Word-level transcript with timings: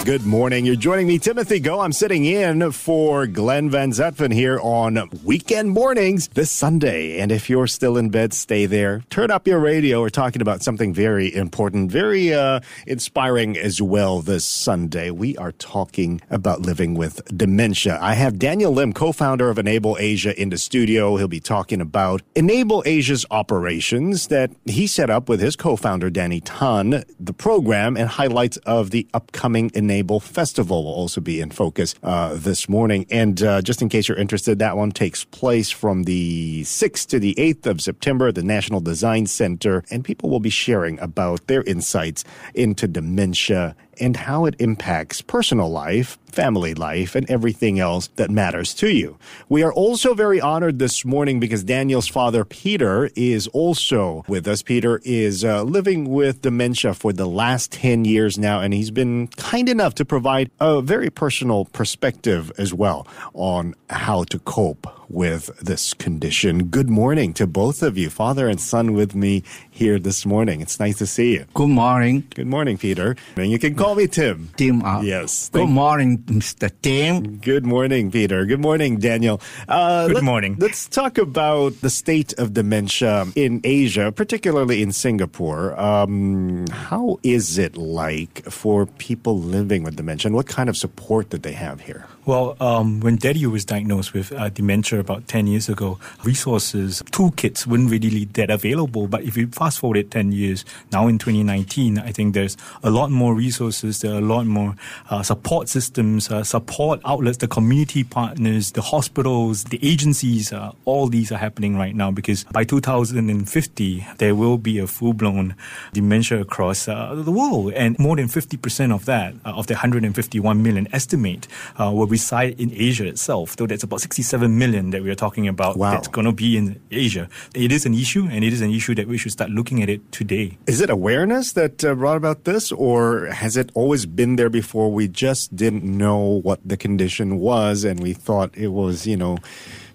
Good 0.08 0.26
morning. 0.26 0.66
You're 0.66 0.78
joining 0.78 1.05
me, 1.05 1.20
Timothy 1.20 1.60
Go. 1.60 1.82
I'm 1.82 1.92
sitting 1.92 2.23
in 2.23 2.71
for 2.71 3.28
Glenn 3.28 3.70
Van 3.70 3.92
Zutphen 3.92 4.34
here 4.34 4.58
on 4.62 5.10
weekend 5.26 5.72
mornings 5.72 6.30
this 6.30 6.50
Sunday. 6.50 7.20
And 7.20 7.30
if 7.30 7.50
you're 7.50 7.68
still 7.68 7.98
in 7.98 8.09
bed, 8.09 8.34
stay 8.34 8.68
there. 8.68 9.04
Turn 9.09 9.32
up 9.32 9.46
your 9.46 9.59
radio. 9.59 10.00
We're 10.00 10.08
talking 10.08 10.41
about 10.41 10.64
something 10.64 10.94
very 10.94 11.36
important, 11.36 11.91
very 11.91 12.34
uh, 12.34 12.62
inspiring 12.86 13.58
as 13.58 13.82
well 13.82 14.22
this 14.22 14.45
Sunday. 14.45 15.12
We 15.12 15.36
are 15.36 15.52
talking 15.52 16.22
about 16.30 16.62
living 16.62 16.94
with 16.95 17.22
dementia. 17.38 18.00
I 18.02 18.14
have 18.14 18.39
Daniel 18.39 18.72
Lim, 18.72 18.94
co-founder 18.94 19.50
of 19.50 19.59
Enable 19.59 19.98
Asia, 20.00 20.34
in 20.42 20.52
the 20.52 20.58
studio. 20.58 21.17
He'll 21.17 21.28
be 21.28 21.42
talking 21.42 21.81
about 21.81 22.22
Enable 22.34 22.81
Asia's 22.86 23.26
operations 23.30 24.28
that 24.28 24.52
he 24.64 24.88
set 24.88 25.09
up 25.09 25.28
with 25.28 25.42
his 25.42 25.58
co-founder, 25.58 26.09
Danny 26.09 26.39
Tan, 26.39 27.03
the 27.20 27.34
program 27.34 27.98
and 27.98 28.08
highlights 28.08 28.55
of 28.66 28.92
the 28.92 29.05
upcoming 29.14 29.70
Enable 29.73 29.97
Festival 30.20 30.84
will 30.84 30.94
also 30.94 31.22
be 31.22 31.40
in 31.42 31.52
focus 31.52 31.96
uh, 32.04 32.36
this 32.36 32.68
morning. 32.68 33.06
And 33.10 33.42
uh, 33.42 33.62
just 33.62 33.82
in 33.82 33.90
case 33.90 34.08
you're 34.08 34.18
interested, 34.18 34.60
that 34.60 34.78
one 34.78 34.92
takes 34.92 35.23
place 35.26 35.70
from 35.70 36.04
the 36.04 36.64
6th 36.64 37.08
to 37.08 37.20
the 37.20 37.36
8th 37.36 37.66
of 37.66 37.82
September 37.82 38.28
at 38.28 38.36
the 38.36 38.44
National 38.44 38.80
Design 38.80 39.26
Centre. 39.26 39.84
And 39.92 40.04
people 40.04 40.30
will 40.30 40.40
be 40.40 40.50
sharing 40.50 41.00
about 41.00 41.48
their 41.48 41.64
insights 41.64 42.23
into 42.54 42.88
dementia 42.88 43.76
and 44.00 44.16
how 44.16 44.46
it 44.46 44.56
impacts 44.60 45.22
personal 45.22 45.70
life, 45.70 46.18
family 46.31 46.73
life, 46.73 47.16
and 47.16 47.30
everything 47.30 47.80
else 47.80 48.08
that 48.16 48.30
matters 48.30 48.73
to 48.76 48.89
you. 48.89 49.17
We 49.50 49.64
are 49.64 49.73
also 49.73 50.14
very 50.14 50.39
honored 50.39 50.80
this 50.80 51.06
morning 51.06 51.39
because 51.39 51.64
Daniel's 51.64 52.08
father, 52.08 52.45
Peter, 52.45 53.09
is 53.16 53.48
also 53.48 54.23
with 54.28 54.48
us. 54.48 54.62
Peter 54.62 55.02
is 55.04 55.44
uh, 55.44 55.64
living 55.64 56.09
with 56.09 56.42
dementia 56.42 56.94
for 56.94 57.14
the 57.14 57.26
last 57.28 57.72
10 57.72 58.06
years 58.06 58.38
now, 58.38 58.59
and 58.59 58.73
he's 58.73 58.92
been 58.92 59.28
kind 59.28 59.70
enough 59.70 59.95
to 59.95 60.06
provide 60.06 60.52
a 60.59 60.82
very 60.82 61.09
personal 61.09 61.66
perspective 61.66 62.52
as 62.58 62.73
well 62.73 63.08
on 63.34 63.73
how 63.89 64.23
to 64.26 64.39
cope 64.39 64.88
with 65.09 65.58
this 65.59 65.94
condition. 65.94 66.66
Good 66.66 66.89
morning 66.89 67.33
to 67.33 67.47
both 67.47 67.81
of 67.81 67.97
you, 67.97 68.09
father 68.09 68.47
and 68.47 68.59
son, 68.59 68.94
with 68.94 69.16
me 69.16 69.44
here 69.69 69.99
this 69.99 70.25
morning. 70.25 70.61
It's 70.61 70.80
nice 70.80 70.97
to 70.99 71.08
see 71.08 71.33
you. 71.33 71.45
Good 71.53 71.69
morning. 71.69 72.27
Good 72.36 72.47
morning, 72.47 72.77
Peter. 72.77 73.16
And 73.36 73.52
you 73.52 73.59
can 73.59 73.75
call 73.75 73.95
me 73.95 74.08
Tim. 74.08 74.49
Tim. 74.58 74.83
Uh, 74.83 75.02
yes. 75.02 75.49
Good 75.49 75.69
morning, 75.69 76.19
Mr. 76.19 76.72
Tim. 76.81 77.38
Good 77.38 77.66
morning, 77.66 78.11
Peter. 78.11 78.45
Good 78.45 78.59
morning, 78.61 78.99
Daniel. 78.99 79.41
Uh, 79.67 80.08
Good 80.08 80.16
let, 80.16 80.23
morning. 80.23 80.55
Let's 80.59 80.88
talk 80.88 81.17
about 81.17 81.81
the 81.81 81.89
state 81.89 82.33
of 82.38 82.53
dementia 82.53 83.25
in 83.36 83.61
Asia, 83.64 84.11
particularly 84.11 84.81
in 84.81 84.92
Singapore. 84.92 85.80
Um, 85.80 86.67
how 86.67 87.19
is 87.23 87.58
it 87.58 87.77
like 87.77 88.44
for 88.45 88.86
people 88.86 89.39
living 89.39 89.83
with 89.83 89.95
dementia? 89.95 90.30
And 90.30 90.36
what 90.36 90.47
kind 90.47 90.69
of 90.69 90.77
support 90.77 91.30
did 91.30 91.44
they 91.44 91.53
have 91.53 91.81
here? 91.81 92.05
Well, 92.28 92.58
um, 92.59 93.00
when 93.00 93.16
Daddy 93.16 93.45
was 93.45 93.64
diagnosed 93.64 94.14
with 94.14 94.33
uh, 94.33 94.50
dementia 94.50 95.00
about 95.00 95.30
10 95.30 95.47
years 95.47 95.70
ago, 95.70 95.97
resources, 96.25 97.02
toolkits 97.03 97.66
weren't 97.66 97.89
really 97.89 98.25
that 98.25 98.50
available. 98.50 99.08
But 99.08 99.23
if 99.23 99.38
you 99.38 99.47
fast 99.47 99.80
forward 99.80 100.11
10 100.11 100.33
years, 100.33 100.66
now 100.92 101.08
in 101.08 101.20
2019, 101.20 101.98
I 101.98 102.11
think 102.11 102.33
there's 102.33 102.58
a 102.83 102.89
lot 102.89 103.11
more 103.11 103.33
resources, 103.33 104.02
there 104.02 104.11
are 104.11 104.17
a 104.17 104.20
lot 104.20 104.45
more 104.45 104.75
uh, 105.09 105.23
support 105.23 105.70
systems, 105.70 106.30
uh, 106.30 106.44
support 106.44 107.00
outlets, 107.05 107.38
the 107.38 107.48
community 107.48 108.03
partners, 108.03 108.73
the 108.73 108.81
hospitals, 108.81 109.64
the 109.64 109.80
agencies, 109.81 110.52
uh, 110.52 110.73
all 110.83 111.08
these 111.08 111.32
are 111.32 111.38
happening 111.38 111.77
right 111.77 111.95
now 111.95 112.11
because 112.11 112.44
by 112.52 112.65
2050, 112.65 114.05
there 114.17 114.36
will 114.36 114.58
be 114.58 114.80
a 114.80 114.88
full 114.88 115.14
blown 115.14 115.55
dementia 115.94 116.42
across 116.42 116.89
uh, 116.89 117.15
the 117.15 117.32
world. 117.32 117.71
And 117.71 117.98
more 117.98 118.17
than 118.17 118.27
50% 118.27 118.94
of 118.94 119.05
that, 119.05 119.33
uh, 119.45 119.54
of 119.54 119.67
the 119.67 119.76
151 119.76 120.61
million 120.61 120.89
estimate, 120.92 121.48
will 121.80 122.05
be 122.05 122.17
reside 122.17 122.60
in 122.60 122.72
Asia 122.73 123.05
itself, 123.05 123.55
though 123.58 123.67
that's 123.67 123.83
about 123.83 124.02
67 124.02 124.58
million 124.58 124.89
that 124.89 125.04
we 125.04 125.10
are 125.14 125.20
talking 125.26 125.48
about 125.48 125.78
wow. 125.78 125.92
that's 125.92 126.08
going 126.08 126.26
to 126.26 126.33
be 126.33 126.58
in 126.58 126.82
Asia. 126.89 127.30
It 127.54 127.72
is 127.72 127.86
an 127.86 127.94
issue, 127.94 128.25
and 128.31 128.44
it 128.44 128.54
is 128.57 128.62
an 128.62 128.72
issue 128.72 128.95
that 128.95 129.07
we 129.07 129.18
should 129.19 129.31
start 129.31 129.51
looking 129.51 129.83
at 129.83 129.89
it 129.89 130.01
today. 130.12 130.57
Is 130.66 130.81
it 130.81 130.89
awareness 130.89 131.54
that 131.54 131.86
uh, 131.86 131.94
brought 131.94 132.18
about 132.18 132.39
this, 132.50 132.72
or 132.72 133.27
has 133.27 133.56
it 133.56 133.69
always 133.75 134.07
been 134.07 134.36
there 134.36 134.50
before? 134.50 134.92
We 134.92 135.07
just 135.07 135.56
didn't 135.56 135.86
know 135.86 136.42
what 136.42 136.60
the 136.66 136.77
condition 136.77 137.38
was, 137.38 137.83
and 137.83 138.00
we 138.00 138.13
thought 138.13 138.57
it 138.57 138.69
was, 138.69 139.06
you 139.06 139.18
know, 139.18 139.38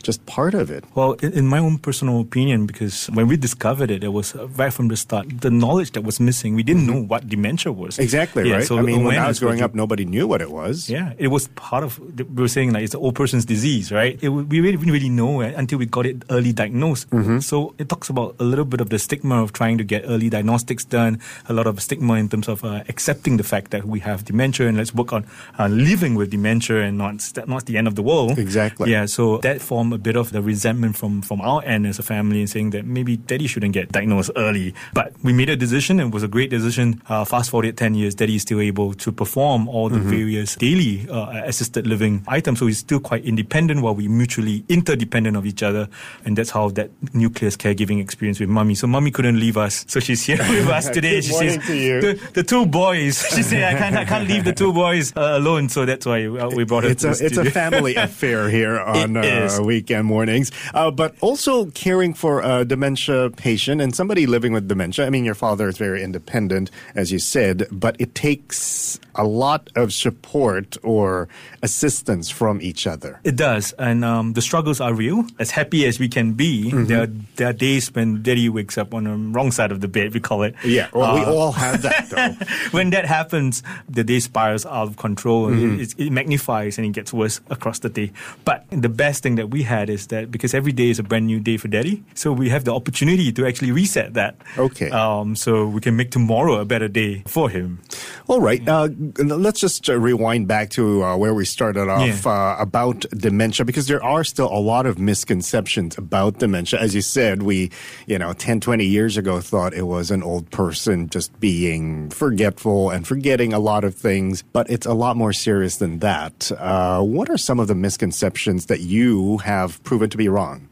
just 0.02 0.24
part 0.26 0.54
of 0.54 0.70
it? 0.70 0.84
Well, 0.94 1.12
in, 1.22 1.46
my 1.46 1.58
own 1.58 1.78
personal 1.78 2.20
opinion, 2.20 2.66
because 2.66 3.06
when 3.06 3.26
we 3.28 3.36
discovered 3.36 3.90
it, 3.90 4.04
it 4.04 4.12
was 4.12 4.34
right 4.34 4.72
from 4.72 4.88
the 4.88 4.96
start 4.96 5.26
the 5.40 5.50
knowledge 5.50 5.92
that 5.92 6.02
was 6.02 6.20
missing. 6.20 6.54
We 6.54 6.62
didn't 6.62 6.82
mm-hmm. 6.82 6.92
know 6.92 7.02
what 7.04 7.28
dementia 7.28 7.72
was. 7.72 7.98
Exactly 7.98 8.48
yeah, 8.48 8.56
right. 8.56 8.66
So 8.66 8.78
I 8.78 8.82
mean, 8.82 9.04
when 9.04 9.18
I 9.18 9.28
was 9.28 9.40
growing 9.40 9.62
up, 9.62 9.74
nobody 9.74 10.04
knew 10.04 10.26
what 10.26 10.40
it 10.40 10.50
was. 10.50 10.90
Yeah, 10.90 11.14
it 11.18 11.28
was 11.28 11.48
part 11.48 11.84
of. 11.84 11.98
We 11.98 12.42
were 12.42 12.48
saying 12.48 12.72
like 12.72 12.84
it's 12.84 12.94
an 12.94 13.00
old 13.00 13.14
person's 13.14 13.44
disease, 13.44 13.92
right? 13.92 14.18
It, 14.22 14.28
we 14.28 14.60
really 14.60 14.76
didn't 14.76 14.92
really 14.92 15.08
know 15.08 15.40
it 15.40 15.54
until 15.54 15.78
we 15.78 15.86
got 15.86 16.06
it 16.06 16.24
early 16.30 16.52
diagnosed. 16.52 17.10
Mm-hmm. 17.10 17.38
So 17.40 17.74
it 17.78 17.88
talks 17.88 18.08
about 18.08 18.36
a 18.38 18.44
little 18.44 18.64
bit 18.64 18.80
of 18.80 18.90
the 18.90 18.98
stigma 18.98 19.42
of 19.42 19.52
trying 19.52 19.78
to 19.78 19.84
get 19.84 20.04
early 20.06 20.28
diagnostics 20.28 20.84
done. 20.84 21.20
A 21.48 21.52
lot 21.52 21.66
of 21.66 21.80
stigma 21.82 22.14
in 22.14 22.28
terms 22.28 22.48
of 22.48 22.64
uh, 22.64 22.84
accepting 22.88 23.36
the 23.36 23.44
fact 23.44 23.70
that 23.70 23.84
we 23.84 24.00
have 24.00 24.24
dementia 24.24 24.68
and 24.68 24.76
let's 24.76 24.94
work 24.94 25.12
on 25.12 25.26
uh, 25.58 25.68
living 25.68 26.14
with 26.14 26.30
dementia 26.30 26.82
and 26.82 26.98
not 26.98 27.14
not 27.46 27.66
the 27.66 27.76
end 27.76 27.86
of 27.86 27.94
the 27.94 28.02
world. 28.02 28.38
Exactly. 28.38 28.90
Yeah. 28.90 29.06
So 29.06 29.38
that 29.38 29.60
form 29.60 29.91
a 29.92 29.98
bit 29.98 30.16
of 30.16 30.32
the 30.32 30.42
resentment 30.42 30.96
from 30.96 31.22
from 31.22 31.40
our 31.40 31.62
end 31.64 31.86
as 31.86 31.98
a 31.98 32.02
family 32.02 32.40
and 32.40 32.50
saying 32.50 32.70
that 32.70 32.84
maybe 32.84 33.16
daddy 33.16 33.46
shouldn't 33.46 33.72
get 33.72 33.92
diagnosed 33.92 34.30
early. 34.36 34.74
But 34.92 35.12
we 35.22 35.32
made 35.32 35.50
a 35.50 35.56
decision 35.56 36.00
and 36.00 36.08
it 36.08 36.14
was 36.14 36.22
a 36.22 36.28
great 36.28 36.50
decision. 36.50 37.02
Uh, 37.08 37.24
fast 37.24 37.50
forward 37.50 37.76
10 37.76 37.94
years, 37.94 38.14
daddy 38.14 38.36
is 38.36 38.42
still 38.42 38.60
able 38.60 38.94
to 38.94 39.12
perform 39.12 39.68
all 39.68 39.88
the 39.88 39.98
mm-hmm. 39.98 40.10
various 40.10 40.56
daily 40.56 41.08
uh, 41.08 41.42
assisted 41.44 41.86
living 41.86 42.24
items. 42.28 42.58
So 42.58 42.66
he's 42.66 42.78
still 42.78 43.00
quite 43.00 43.24
independent 43.24 43.82
while 43.82 43.94
we 43.94 44.08
mutually 44.08 44.64
interdependent 44.68 45.36
of 45.36 45.46
each 45.46 45.62
other. 45.62 45.88
And 46.24 46.36
that's 46.36 46.50
how 46.50 46.68
that 46.70 46.90
nucleus 47.14 47.56
caregiving 47.56 48.00
experience 48.00 48.40
with 48.40 48.48
mommy. 48.48 48.74
So 48.74 48.86
mommy 48.86 49.10
couldn't 49.10 49.38
leave 49.38 49.56
us. 49.56 49.84
So 49.88 50.00
she's 50.00 50.22
here 50.24 50.38
with 50.48 50.68
us 50.68 50.88
today. 50.88 51.20
she 51.20 51.32
says, 51.32 51.56
the, 51.66 52.20
the, 52.34 52.42
two 52.42 52.66
boys. 52.66 53.22
She 53.32 53.42
said, 53.42 53.74
I 53.74 53.78
can't, 53.78 53.96
I 53.96 54.04
can't 54.04 54.28
leave 54.28 54.44
the 54.44 54.52
two 54.52 54.72
boys 54.72 55.12
uh, 55.16 55.38
alone. 55.38 55.68
So 55.68 55.86
that's 55.86 56.04
why 56.04 56.26
uh, 56.26 56.50
we 56.50 56.64
brought 56.64 56.84
her 56.84 56.90
it's 56.90 57.04
a, 57.04 57.10
It's 57.10 57.38
a 57.38 57.50
family 57.50 57.94
affair 58.06 58.50
here 58.50 58.78
on 58.78 59.16
uh, 59.16 59.58
weekend 59.82 60.06
mornings, 60.06 60.52
uh, 60.74 60.90
but 60.92 61.14
also 61.20 61.66
caring 61.72 62.14
for 62.14 62.40
a 62.40 62.64
dementia 62.64 63.30
patient 63.30 63.80
and 63.80 63.96
somebody 63.96 64.26
living 64.26 64.52
with 64.52 64.68
dementia. 64.68 65.06
I 65.06 65.10
mean, 65.10 65.24
your 65.24 65.34
father 65.34 65.68
is 65.68 65.76
very 65.76 66.02
independent, 66.02 66.70
as 66.94 67.10
you 67.10 67.18
said, 67.18 67.66
but 67.72 67.96
it 67.98 68.14
takes 68.14 69.00
a 69.16 69.24
lot 69.24 69.68
of 69.74 69.92
support 69.92 70.76
or 70.84 71.28
assistance 71.62 72.30
from 72.30 72.62
each 72.62 72.86
other. 72.86 73.18
It 73.24 73.34
does, 73.34 73.72
and 73.72 74.04
um, 74.04 74.34
the 74.34 74.42
struggles 74.42 74.80
are 74.80 74.94
real. 74.94 75.26
As 75.40 75.50
happy 75.50 75.84
as 75.84 75.98
we 75.98 76.08
can 76.08 76.34
be, 76.34 76.70
mm-hmm. 76.70 76.84
there, 76.84 77.02
are, 77.02 77.10
there 77.36 77.48
are 77.48 77.52
days 77.52 77.92
when 77.92 78.22
Daddy 78.22 78.48
wakes 78.48 78.78
up 78.78 78.94
on 78.94 79.04
the 79.04 79.16
wrong 79.34 79.50
side 79.50 79.72
of 79.72 79.80
the 79.80 79.88
bed. 79.88 80.14
We 80.14 80.20
call 80.20 80.44
it. 80.44 80.54
Yeah, 80.64 80.88
well, 80.92 81.10
uh, 81.10 81.14
we 81.16 81.24
all 81.24 81.52
have 81.52 81.82
that 81.82 82.08
though. 82.08 82.46
when 82.70 82.90
that 82.90 83.04
happens, 83.04 83.62
the 83.88 84.04
day 84.04 84.20
spirals 84.20 84.64
out 84.64 84.88
of 84.88 84.96
control. 84.96 85.48
Mm-hmm. 85.48 85.80
It, 85.80 85.94
it, 85.98 86.12
magnifies 86.12 86.78
and 86.78 86.86
it 86.86 86.92
gets 86.92 87.12
worse 87.12 87.40
across 87.50 87.80
the 87.80 87.88
day. 87.88 88.12
But 88.44 88.64
the 88.70 88.88
best 88.88 89.22
thing 89.22 89.36
that 89.36 89.50
we 89.50 89.62
had 89.72 89.88
is 89.88 90.02
that 90.12 90.30
because 90.30 90.52
every 90.60 90.72
day 90.72 90.88
is 90.92 90.98
a 90.98 91.06
brand 91.10 91.26
new 91.26 91.40
day 91.40 91.56
for 91.56 91.68
daddy, 91.68 91.96
so 92.14 92.32
we 92.32 92.48
have 92.54 92.64
the 92.68 92.74
opportunity 92.74 93.32
to 93.32 93.46
actually 93.48 93.72
reset 93.72 94.08
that. 94.20 94.36
Okay. 94.58 94.90
Um, 94.90 95.34
so 95.36 95.66
we 95.66 95.80
can 95.80 95.96
make 95.96 96.10
tomorrow 96.10 96.60
a 96.60 96.64
better 96.64 96.88
day 96.88 97.22
for 97.26 97.48
him. 97.48 97.80
All 98.28 98.40
right. 98.40 98.60
Uh, 98.66 98.88
let's 99.18 99.60
just 99.60 99.88
uh, 99.88 99.98
rewind 99.98 100.48
back 100.48 100.70
to 100.76 101.04
uh, 101.04 101.16
where 101.16 101.34
we 101.34 101.44
started 101.44 101.88
off 101.88 102.24
yeah. 102.24 102.32
Uh, 102.32 102.56
about 102.58 103.00
dementia, 103.16 103.64
because 103.64 103.86
there 103.86 104.02
are 104.02 104.24
still 104.24 104.50
a 104.52 104.60
lot 104.60 104.84
of 104.86 104.98
misconceptions 104.98 105.96
about 105.96 106.38
dementia. 106.38 106.78
As 106.80 106.94
you 106.94 107.02
said, 107.02 107.42
we, 107.42 107.70
you 108.06 108.18
know, 108.18 108.32
10, 108.32 108.60
20 108.60 108.84
years 108.84 109.16
ago 109.16 109.40
thought 109.40 109.72
it 109.72 109.86
was 109.86 110.10
an 110.10 110.22
old 110.22 110.50
person 110.50 111.08
just 111.08 111.28
being 111.40 112.10
forgetful 112.10 112.90
and 112.90 113.06
forgetting 113.06 113.52
a 113.52 113.58
lot 113.58 113.84
of 113.84 113.94
things, 113.94 114.44
but 114.52 114.68
it's 114.68 114.86
a 114.86 114.94
lot 114.94 115.16
more 115.16 115.32
serious 115.32 115.76
than 115.76 116.00
that. 116.00 116.50
Uh, 116.58 117.00
what 117.02 117.30
are 117.30 117.38
some 117.38 117.58
of 117.60 117.68
the 117.68 117.74
misconceptions 117.74 118.66
that 118.66 118.80
you 118.80 119.38
have 119.38 119.61
proven 119.68 120.10
to 120.10 120.16
be 120.16 120.28
wrong? 120.28 120.68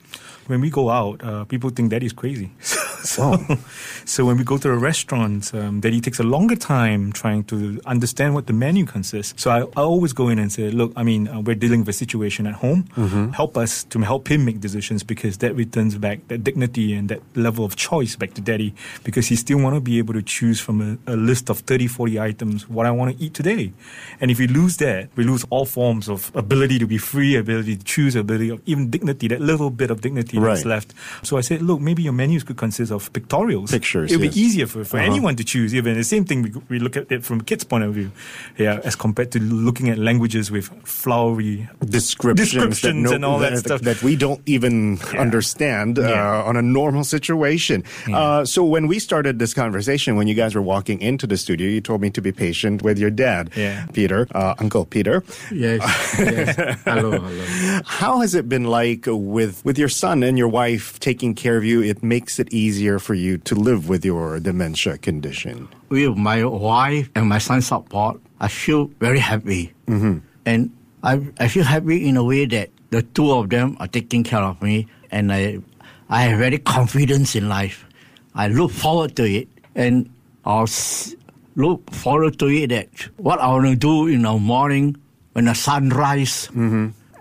when 0.51 0.61
we 0.61 0.69
go 0.69 0.91
out, 0.91 1.23
uh, 1.23 1.45
people 1.45 1.71
think 1.71 1.91
that 1.91 2.03
is 2.03 2.13
crazy. 2.13 2.51
So, 3.11 3.39
so 4.05 4.25
when 4.25 4.37
we 4.37 4.45
go 4.45 4.57
to 4.59 4.71
a 4.71 4.77
restaurant, 4.77 5.53
um, 5.55 5.81
Daddy 5.81 6.01
takes 6.01 6.21
a 6.21 6.23
longer 6.23 6.55
time 6.55 7.13
trying 7.13 7.45
to 7.45 7.81
understand 7.87 8.35
what 8.35 8.47
the 8.47 8.53
menu 8.53 8.85
consists. 8.87 9.43
So 9.43 9.51
I, 9.51 9.61
I 9.81 9.83
always 9.83 10.13
go 10.13 10.29
in 10.29 10.39
and 10.39 10.53
say, 10.53 10.71
look, 10.71 10.93
I 10.97 11.03
mean, 11.03 11.27
uh, 11.29 11.41
we're 11.41 11.57
dealing 11.57 11.81
with 11.81 11.89
a 11.89 11.93
situation 11.93 12.47
at 12.47 12.55
home. 12.55 12.85
Help 13.33 13.57
us 13.57 13.85
to 13.85 14.01
help 14.01 14.29
him 14.31 14.45
make 14.45 14.61
decisions 14.61 15.03
because 15.03 15.39
that 15.39 15.55
returns 15.55 15.97
back 15.99 16.27
that 16.29 16.45
dignity 16.45 16.95
and 16.95 17.09
that 17.09 17.21
level 17.35 17.65
of 17.65 17.75
choice 17.77 18.17
back 18.17 18.35
to 18.35 18.41
Daddy 18.41 18.75
because 19.03 19.27
he 19.29 19.37
still 19.37 19.59
want 19.59 19.75
to 19.77 19.81
be 19.81 19.99
able 19.99 20.15
to 20.15 20.23
choose 20.23 20.61
from 20.61 20.99
a, 21.07 21.13
a 21.13 21.17
list 21.17 21.51
of 21.51 21.61
30, 21.61 21.87
40 21.89 22.21
items 22.21 22.69
what 22.69 22.87
I 22.87 22.91
want 22.91 23.17
to 23.17 23.25
eat 23.25 23.35
today. 23.35 23.73
And 24.21 24.31
if 24.31 24.39
we 24.39 24.47
lose 24.47 24.77
that, 24.79 25.09
we 25.17 25.25
lose 25.25 25.45
all 25.51 25.65
forms 25.65 26.09
of 26.09 26.31
ability 26.35 26.79
to 26.79 26.87
be 26.87 26.99
free, 26.99 27.37
ability 27.37 27.77
to 27.77 27.85
choose, 27.85 28.15
ability 28.15 28.51
of 28.51 28.61
even 28.67 28.91
dignity, 28.91 29.29
that 29.29 29.41
little 29.41 29.71
bit 29.71 29.91
of 29.91 30.01
dignity 30.01 30.39
that's 30.39 30.65
left. 30.69 30.95
So 31.23 31.37
I 31.37 31.41
said, 31.43 31.63
look, 31.63 31.81
maybe 31.81 32.03
your 32.03 32.13
menus 32.13 32.45
could 32.45 32.57
consist 32.57 32.90
of 32.91 33.13
pictorials. 33.13 33.71
Pictures, 33.71 34.11
It 34.13 34.17
would 34.19 34.27
yes. 34.27 34.35
be 34.35 34.41
easier 34.41 34.67
for, 34.67 34.85
for 34.85 34.99
Uh-huh. 34.99 35.11
anyone 35.11 35.37
to 35.37 35.45
choose. 35.45 35.75
Even 35.75 35.97
the 35.97 36.05
same 36.05 36.25
thing, 36.25 36.43
we, 36.43 36.53
we 36.69 36.79
look 36.79 36.97
at 36.97 37.11
it 37.11 37.25
from 37.25 37.41
a 37.41 37.45
kid's 37.45 37.65
point 37.65 37.85
of 37.85 37.95
view, 37.95 38.11
yeah, 38.59 38.81
as 38.85 38.97
compared 38.97 39.31
to 39.33 39.39
looking 39.41 39.89
at 39.89 39.99
languages 39.99 40.51
with 40.51 40.69
flowery 40.85 41.69
descriptions, 41.85 42.51
Descriptions 42.53 43.09
that 43.09 43.15
and 43.17 43.25
all 43.25 43.39
that 43.39 43.59
stuff. 43.59 43.81
that 43.83 44.03
we 44.03 44.17
don't 44.17 44.41
even 44.47 44.99
understand 45.19 45.99
uh, 45.99 46.03
Yeah. 46.03 46.43
on 46.49 46.57
a 46.57 46.63
normal 46.63 47.05
situation. 47.05 47.85
Uh, 48.13 48.45
so 48.45 48.65
when 48.65 48.87
we 48.89 48.99
started 48.99 49.39
this 49.39 49.55
conversation, 49.55 50.17
when 50.17 50.27
you 50.29 50.35
guys 50.35 50.55
were 50.55 50.63
walking 50.63 51.01
into 51.01 51.27
the 51.27 51.37
studio, 51.37 51.69
you 51.69 51.81
told 51.81 52.01
me 52.01 52.11
to 52.11 52.21
be 52.23 52.33
patient 52.33 52.83
with 52.83 52.99
your 52.99 53.11
dad, 53.11 53.51
Yeah. 53.57 53.87
Peter, 53.93 54.27
uh, 54.35 54.55
Uncle 54.59 54.85
Peter. 54.85 55.23
Yes, 55.53 55.81
yes. 56.19 56.57
Hello, 56.85 57.11
hello. 57.21 57.81
How 57.87 58.21
has 58.21 58.35
it 58.35 58.49
been 58.49 58.65
like 58.65 59.05
with 59.07 59.65
with 59.65 59.79
your 59.79 59.89
son 59.89 60.23
and 60.23 60.37
your 60.39 60.49
wife 60.49 60.99
taking 61.01 61.35
care 61.35 61.57
of 61.57 61.65
you? 61.65 61.83
It 61.83 62.03
makes 62.03 62.39
it 62.39 62.49
easier 62.81 62.99
for 62.99 63.13
you 63.13 63.37
to 63.37 63.55
live 63.55 63.93
with 63.93 64.05
your 64.05 64.41
dementia 64.41 64.97
condition. 64.97 65.69
With 65.91 66.17
my 66.17 66.45
wife 66.45 67.11
and 67.15 67.29
my 67.29 67.37
son's 67.37 67.67
support, 67.69 68.17
I 68.41 68.49
feel 68.49 68.89
very 68.99 69.19
happy. 69.21 69.75
Mm-hmm. 69.87 70.25
And 70.47 70.71
I, 71.03 71.21
I 71.39 71.49
feel 71.49 71.65
happy 71.65 72.09
in 72.09 72.17
a 72.17 72.25
way 72.25 72.47
that 72.47 72.71
the 72.89 73.03
two 73.03 73.31
of 73.33 73.51
them 73.51 73.77
are 73.81 73.87
taking 73.87 74.25
care 74.25 74.41
of 74.41 74.63
me, 74.63 74.89
and 75.11 75.31
I, 75.31 75.61
I 76.09 76.23
have 76.23 76.39
very 76.39 76.57
confidence 76.57 77.37
in 77.37 77.51
life. 77.51 77.85
I 78.35 78.49
look 78.49 78.71
forward 78.73 79.15
to 79.17 79.25
it, 79.29 79.49
and 79.75 80.09
I'll 80.47 80.67
look 81.57 81.91
forward 81.93 82.39
to 82.39 82.47
it 82.49 82.69
that 82.69 82.89
what 83.19 83.41
I 83.41 83.49
want 83.49 83.67
to 83.67 83.77
do 83.77 84.07
in 84.09 84.23
the 84.23 84.33
morning 84.39 84.97
when 85.35 85.45
the 85.45 85.55
sun 85.55 85.91
rise 85.91 86.49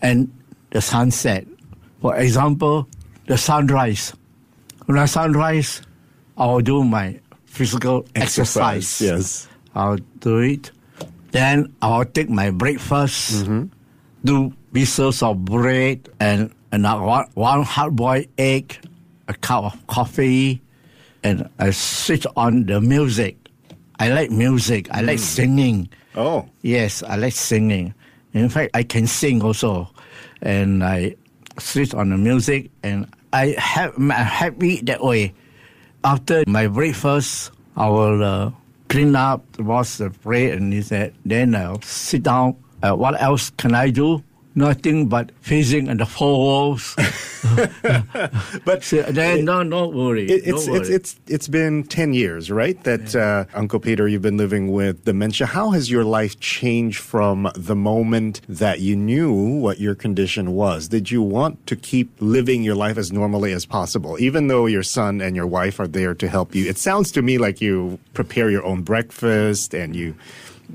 and 0.02 0.32
the 0.72 0.80
sunset. 0.82 1.46
For 2.02 2.16
example, 2.16 2.88
the 3.28 3.38
sunrise. 3.38 4.14
When 4.90 4.98
the 4.98 5.06
sunrise, 5.06 5.84
I'll 6.36 6.62
do 6.62 6.84
my 6.84 7.20
physical 7.46 8.08
exercise. 8.16 9.00
yes. 9.00 9.48
I'll 9.76 9.98
do 10.20 10.40
it. 10.40 10.72
Then 11.30 11.72
I'll 11.80 12.06
take 12.06 12.28
my 12.28 12.50
breakfast, 12.50 13.46
mm-hmm. 13.46 13.66
do 14.26 14.52
pieces 14.74 15.22
of 15.22 15.46
bread 15.46 16.10
and, 16.20 16.52
and 16.72 16.86
one, 16.86 17.28
one 17.36 17.62
hard 17.62 17.96
boiled 17.96 18.26
egg, 18.40 18.80
a 19.28 19.36
cup 19.36 19.66
of 19.66 19.86
coffee, 19.86 20.60
and 21.22 21.48
I 21.60 21.70
switch 21.70 22.26
on 22.36 22.66
the 22.66 22.82
music. 22.82 23.38
I 24.00 24.10
like 24.10 24.32
music. 24.32 24.88
I 24.90 25.02
like 25.02 25.20
mm. 25.20 25.30
singing. 25.38 25.90
Oh, 26.16 26.50
Yes, 26.64 27.04
I 27.04 27.16
like 27.18 27.34
singing. 27.34 27.94
In 28.34 28.50
fact, 28.50 28.72
I 28.74 28.82
can 28.82 29.06
sing 29.06 29.44
also, 29.44 29.92
and 30.42 30.84
I 30.84 31.16
switch 31.60 31.94
on 31.94 32.10
the 32.10 32.18
music, 32.18 32.72
and 32.82 33.06
I 33.32 33.56
have 33.58 33.94
I'm 33.98 34.10
happy 34.10 34.82
that 34.84 35.04
way. 35.04 35.34
After 36.04 36.44
my 36.48 36.68
breakfast, 36.68 37.52
I 37.76 37.90
will 37.90 38.24
uh, 38.24 38.52
clean 38.88 39.16
up, 39.16 39.44
wash 39.60 39.98
the 39.98 40.10
plate, 40.10 40.54
and 40.54 40.74
this 40.74 40.90
that. 40.90 41.14
Then 41.26 41.56
I'll 41.56 41.82
sit 41.82 42.24
down. 42.24 42.56
Uh, 42.82 42.96
what 42.96 43.22
else 43.22 43.52
can 43.52 43.76
I 43.76 43.90
do? 43.90 44.24
Nothing 44.56 45.08
but 45.08 45.32
facing 45.42 45.88
and 45.88 46.00
the 46.00 46.06
four 46.06 46.38
walls. 46.38 46.96
but 48.66 48.84
So 48.84 49.04
then, 49.04 49.46
no, 49.46 49.64
don't 49.64 49.96
worry. 49.96 50.26
It, 50.28 50.42
it's, 50.48 50.68
worry. 50.68 50.80
it's 50.80 50.90
it's 50.90 51.20
it's 51.28 51.48
been 51.48 51.84
ten 51.84 52.14
years, 52.14 52.50
right? 52.50 52.84
That 52.84 53.16
uh, 53.16 53.46
Uncle 53.54 53.80
Peter, 53.80 54.08
you've 54.08 54.24
been 54.24 54.38
living 54.38 54.72
with 54.72 55.06
dementia. 55.06 55.48
How 55.48 55.70
has 55.72 55.92
your 55.92 56.04
life 56.04 56.40
changed 56.40 57.00
from 57.00 57.50
the 57.56 57.76
moment 57.76 58.42
that 58.50 58.80
you 58.80 58.96
knew 58.96 59.32
what 59.34 59.80
your 59.80 59.96
condition 59.96 60.54
was? 60.56 60.88
Did 60.88 61.12
you 61.12 61.22
want 61.22 61.66
to 61.68 61.76
keep 61.76 62.10
living 62.20 62.64
your 62.64 62.76
life 62.76 62.98
as 62.98 63.12
normally 63.12 63.54
as 63.54 63.66
possible, 63.66 64.18
even 64.20 64.48
though 64.48 64.66
your 64.66 64.84
son 64.84 65.22
and 65.22 65.36
your 65.36 65.48
wife 65.48 65.80
are 65.80 65.88
there 65.88 66.16
to 66.16 66.28
help 66.28 66.56
you? 66.56 66.68
It 66.68 66.78
sounds 66.78 67.12
to 67.12 67.22
me 67.22 67.38
like 67.38 67.62
you 67.62 68.00
prepare 68.14 68.50
your 68.50 68.66
own 68.66 68.82
breakfast 68.82 69.74
and 69.76 69.96
you 69.96 70.16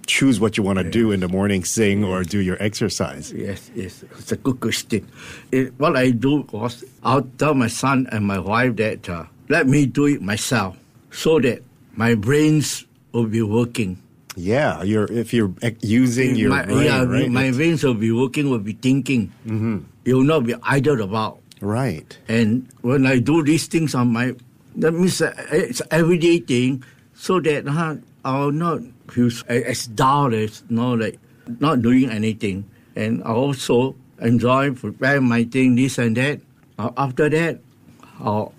choose 0.06 0.40
what 0.40 0.56
you 0.56 0.62
want 0.62 0.78
to 0.78 0.84
do 0.84 1.12
in 1.12 1.20
the 1.20 1.28
morning, 1.28 1.64
sing 1.64 2.04
or 2.04 2.24
do 2.24 2.38
your 2.40 2.56
exercise. 2.62 3.32
Yes, 3.32 3.70
yes, 3.74 4.04
it's 4.18 4.32
a 4.32 4.36
good 4.36 4.60
question. 4.60 5.06
It, 5.52 5.72
what 5.78 5.96
I 5.96 6.10
do 6.10 6.46
was 6.52 6.84
I'll 7.02 7.22
tell 7.38 7.54
my 7.54 7.68
son 7.68 8.06
and 8.10 8.26
my 8.26 8.38
wife 8.38 8.76
that 8.76 9.08
uh, 9.08 9.24
let 9.48 9.66
me 9.66 9.86
do 9.86 10.06
it 10.06 10.20
myself, 10.20 10.76
so 11.10 11.38
that 11.40 11.62
my 11.96 12.14
brains 12.14 12.84
will 13.12 13.26
be 13.26 13.42
working. 13.42 13.98
Yeah, 14.36 14.82
you're 14.82 15.06
if 15.12 15.32
you're 15.32 15.54
using 15.80 16.34
your 16.34 16.50
my, 16.50 16.66
brain, 16.66 16.84
yeah, 16.90 17.04
right? 17.04 17.30
my 17.30 17.50
brains 17.52 17.84
will 17.84 17.94
be 17.94 18.10
working, 18.10 18.50
will 18.50 18.58
be 18.58 18.74
thinking. 18.74 19.30
Mm-hmm. 19.46 19.86
It 20.04 20.14
will 20.14 20.26
not 20.26 20.44
be 20.44 20.54
idle 20.62 21.00
about. 21.00 21.38
right. 21.62 22.18
And 22.28 22.68
when 22.82 23.06
I 23.06 23.20
do 23.20 23.40
these 23.42 23.66
things 23.70 23.94
on 23.94 24.12
my, 24.12 24.34
that 24.76 24.92
means 24.92 25.22
uh, 25.22 25.32
it's 25.54 25.80
everyday 25.90 26.40
thing, 26.40 26.82
so 27.14 27.38
that 27.40 27.64
uh, 27.70 27.96
I'll 28.24 28.52
not 28.52 28.80
feel 29.08 29.30
as 29.48 29.86
dull 29.86 30.34
as 30.34 30.64
you 30.68 30.76
know, 30.76 30.94
like 30.94 31.18
not 31.60 31.82
doing 31.82 32.10
anything. 32.10 32.64
And 32.96 33.22
I 33.24 33.32
also 33.32 33.94
enjoy 34.20 34.72
prepare 34.72 35.20
my 35.20 35.44
thing, 35.44 35.74
this 35.76 35.98
and 35.98 36.16
that. 36.16 36.40
Uh, 36.78 36.90
after 36.96 37.28
that, 37.28 37.60
I'll 38.20 38.54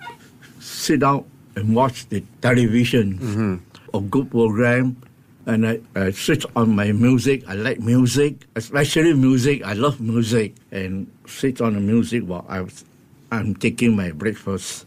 sit 0.60 1.00
down 1.02 1.26
and 1.56 1.76
watch 1.76 2.08
the 2.10 2.24
television, 2.42 3.64
a 3.94 4.00
good 4.00 4.30
program. 4.30 5.02
And 5.48 5.68
I, 5.68 5.80
I 5.96 6.10
switch 6.10 6.46
on 6.56 6.76
my 6.76 6.92
music. 6.92 7.44
I 7.48 7.54
like 7.54 7.80
music, 7.80 8.46
especially 8.56 9.14
music. 9.14 9.64
I 9.64 9.74
love 9.74 10.02
music, 10.02 10.56
and 10.72 11.06
sit 11.28 11.62
on 11.62 11.74
the 11.74 11.80
music 11.80 12.24
while 12.26 12.46
I 12.50 12.62
was, 12.62 12.84
I'm 13.32 13.54
taking 13.54 13.96
my 13.96 14.12
breakfast. 14.12 14.86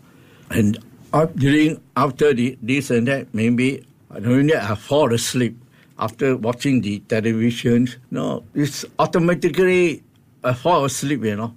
And 0.51 0.79
up 1.13 1.35
during 1.37 1.81
after 1.97 2.35
the, 2.35 2.59
this 2.61 2.91
and 2.91 3.07
that, 3.07 3.33
maybe 3.33 3.87
during 4.21 4.47
that 4.49 4.71
I 4.71 4.75
fall 4.75 5.13
asleep 5.13 5.57
after 5.99 6.37
watching 6.37 6.81
the 6.81 7.01
television. 7.01 7.89
No, 8.11 8.45
it's 8.55 8.85
automatically 8.99 10.03
I 10.45 10.55
fall 10.55 10.85
asleep. 10.85 11.25
You 11.25 11.37
know, 11.37 11.55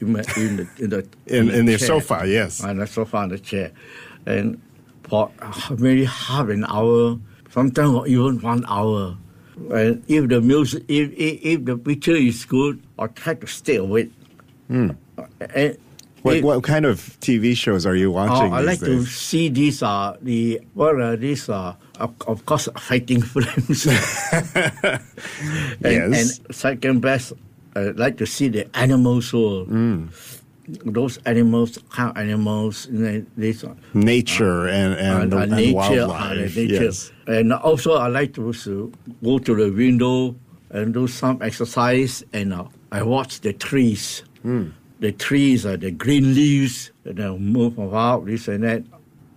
in, 0.00 0.12
my, 0.12 0.22
in 0.36 0.56
the 0.56 0.68
in 0.78 0.90
the 0.90 1.06
In- 1.26 1.50
in 1.50 1.66
the 1.66 1.78
sofa, 1.78 2.24
yes. 2.26 2.62
on 2.62 2.76
the 2.78 2.86
sofa 2.86 3.16
on 3.18 3.28
the 3.30 3.38
chair, 3.38 3.72
and 4.26 4.60
for 5.04 5.30
maybe 5.78 6.04
half 6.04 6.48
an 6.48 6.64
hour, 6.64 7.18
sometimes 7.50 8.08
even 8.08 8.40
one 8.40 8.64
hour. 8.68 9.16
And 9.70 10.02
if 10.08 10.28
the 10.28 10.40
music, 10.40 10.82
if, 10.88 11.12
if, 11.12 11.38
if 11.44 11.64
the 11.64 11.78
picture 11.78 12.16
is 12.16 12.44
good, 12.44 12.82
I'll 12.98 13.06
try 13.06 13.34
to 13.34 13.46
stay 13.46 13.76
awake. 13.76 14.10
And 14.68 14.96
Hmm. 15.14 15.24
What, 16.22 16.36
if- 16.38 16.44
what 16.44 16.62
kind 16.64 16.84
of 16.86 16.98
TV 17.20 17.54
shows 17.56 17.86
are 17.86 17.94
you 17.94 18.08
Oh, 18.10 18.14
watching? 18.24 18.52
I 18.52 18.62
these 18.62 18.66
like 18.66 18.80
to 18.80 19.04
see 19.06 19.48
these 19.50 19.82
uh 19.82 20.16
the 20.22 20.60
what 20.72 20.98
are 21.00 21.16
these 21.16 21.48
uh 21.48 21.74
of, 22.00 22.14
of 22.26 22.44
course 22.46 22.68
fighting 22.78 23.22
films. 23.32 23.86
and, 23.86 25.00
Yes. 25.80 26.38
and 26.40 26.54
second 26.54 27.00
best, 27.00 27.32
I 27.76 27.80
like 27.96 28.16
to 28.18 28.26
see 28.26 28.48
the 28.48 28.68
animals 28.76 29.32
world. 29.32 29.68
Hmm. 29.68 30.06
Those 30.86 31.18
animals, 31.26 31.76
of 31.98 32.16
animals, 32.16 32.88
you 32.90 32.98
know, 32.98 33.26
these 33.36 33.64
uh, 33.64 33.74
nature 33.92 34.66
and 34.68 34.94
and, 34.94 35.30
the, 35.32 35.36
uh, 35.36 35.42
and 35.42 35.50
nature, 35.52 35.76
uh, 36.04 36.08
wildlife. 36.08 36.54
the 36.54 36.66
nature. 36.66 36.84
Yes. 36.84 37.12
And 37.26 37.52
also, 37.52 37.94
I 37.94 38.08
like 38.08 38.32
to 38.34 38.48
uh, 38.48 38.86
go 39.22 39.38
to 39.38 39.54
the 39.54 39.70
window 39.70 40.34
and 40.70 40.94
do 40.94 41.06
some 41.06 41.42
exercise, 41.42 42.24
and 42.32 42.54
uh, 42.54 42.64
I 42.90 43.02
watch 43.02 43.40
the 43.42 43.52
trees. 43.52 44.22
Hmm. 44.42 44.68
The 45.00 45.12
trees, 45.12 45.66
uh, 45.66 45.76
the 45.76 45.90
green 45.90 46.34
leaves, 46.34 46.92
and 47.04 47.18
they 47.18 47.28
move 47.38 47.76
about 47.78 48.24
this 48.24 48.48
and 48.48 48.64
that. 48.64 48.84